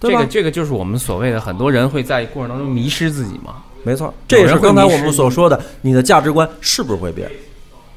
[0.00, 0.18] 对吧？
[0.18, 3.62] 这个这个就是我们所谓的很多人会在过程当中迷失自己嘛。
[3.84, 7.30] 没错，这也是刚才我们所说的，你的价值观是不是会变？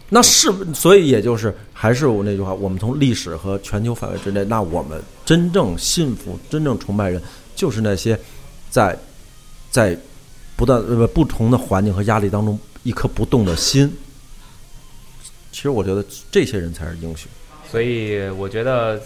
[0.09, 7.19] 那是不，所以也就是还是我那句话，我们从历史和全球范围之内，那我们真正信服、真正崇拜人，
[7.55, 8.15] 就是那些
[8.69, 8.95] 在
[9.71, 9.97] 在
[10.55, 13.91] 不断呃不同的环境和压力当中一颗不动的心。
[15.51, 17.29] 其实我觉得这些人才是英雄。
[17.69, 19.01] 所以我觉得，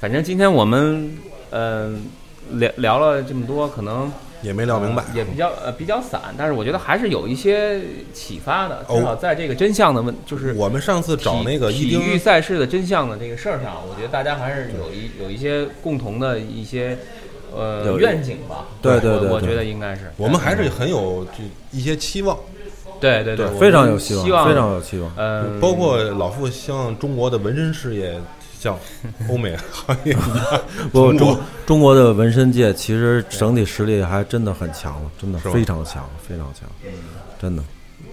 [0.00, 1.16] 反正今天我们
[1.52, 2.06] 嗯、
[2.52, 4.10] 聊聊了这么多，可能
[4.42, 5.04] 也没聊明白。
[5.14, 7.80] 也比较呃比较散，但是我觉得还是有一些
[8.14, 8.84] 启发的。
[8.88, 16.96] 哦至少在这个真相的问，就是我们上次找那个一体育丁，赛事的真相的这个事儿上，我觉得大家还是有一有一些共同的一些
[17.54, 18.66] 呃有愿景吧。
[18.82, 19.28] 对对对对。
[19.28, 20.10] 我我觉得应该是。
[20.16, 22.36] 我们还是很有就一些期望，
[23.00, 25.12] 对对对，非常有希望，非常有希望。
[25.16, 28.20] 呃，包括老傅希望中国的纹身事业
[28.58, 28.78] 像
[29.28, 36.68] 欧美行业一，不，中中国中国的纹身界其实整体实力还真的很强了，真的非常强，非常强，
[37.40, 37.62] 真的，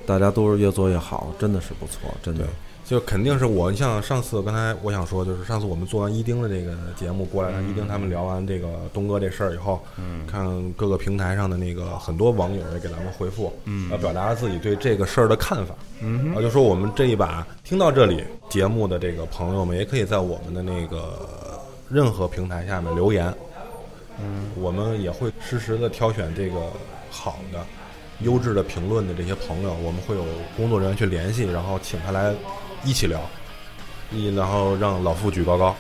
[0.05, 2.45] 大家都是越做越好，真的是不错，真的。
[2.87, 21.59] 就肯定是我，你像上次刚才我想说，就是上次我们做完一丁的这个节目过来，让一丁他们聊完这个东哥这事儿以后，嗯，看各个平台上的那个很多网友也给咱们回复，嗯，表达自己对这个事儿的看法，嗯，啊，就说我们这一把听到这里节目的这个朋友们，也可以在我们的那个
[21.89, 23.33] 任何平台下面留言，
[24.23, 26.71] 嗯，我们也会实时的挑选这个
[27.11, 27.59] 好的。
[28.21, 30.23] 优质的评论的这些朋友，我们会有
[30.55, 32.33] 工作人员去联系，然后请他来
[32.83, 33.19] 一起聊，
[34.11, 35.75] 一然后让老傅举高高。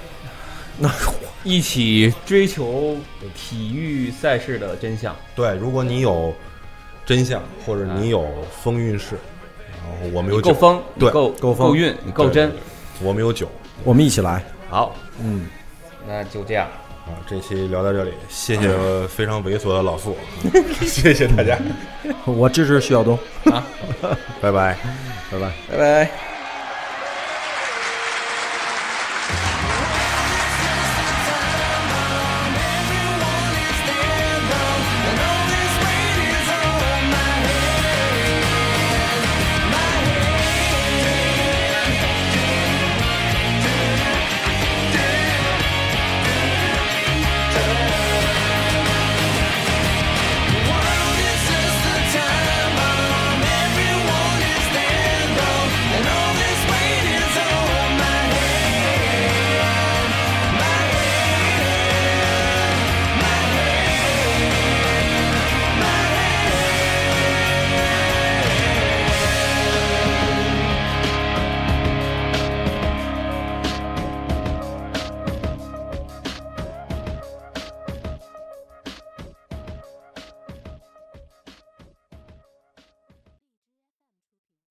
[1.43, 2.97] 一起追求
[3.33, 5.15] 体育赛事的真相。
[5.35, 6.33] 对，如果你有
[7.05, 8.27] 真相，或者你有
[8.61, 9.17] 风韵事，
[9.71, 12.51] 然后我们有酒，你够疯，你对够够疯够运，你够真。
[13.01, 13.49] 我们有酒
[13.83, 15.47] 我们一起来，好，嗯，
[16.07, 16.67] 那就这样。
[17.05, 17.15] 啊。
[17.27, 20.17] 这期聊到这里，谢谢非常猥琐的老傅，
[20.85, 21.57] 谢谢大家，
[22.25, 23.65] 我支持徐晓东啊，
[24.41, 24.77] 拜拜。
[25.31, 25.51] 拜拜。
[25.71, 26.36] 拜拜。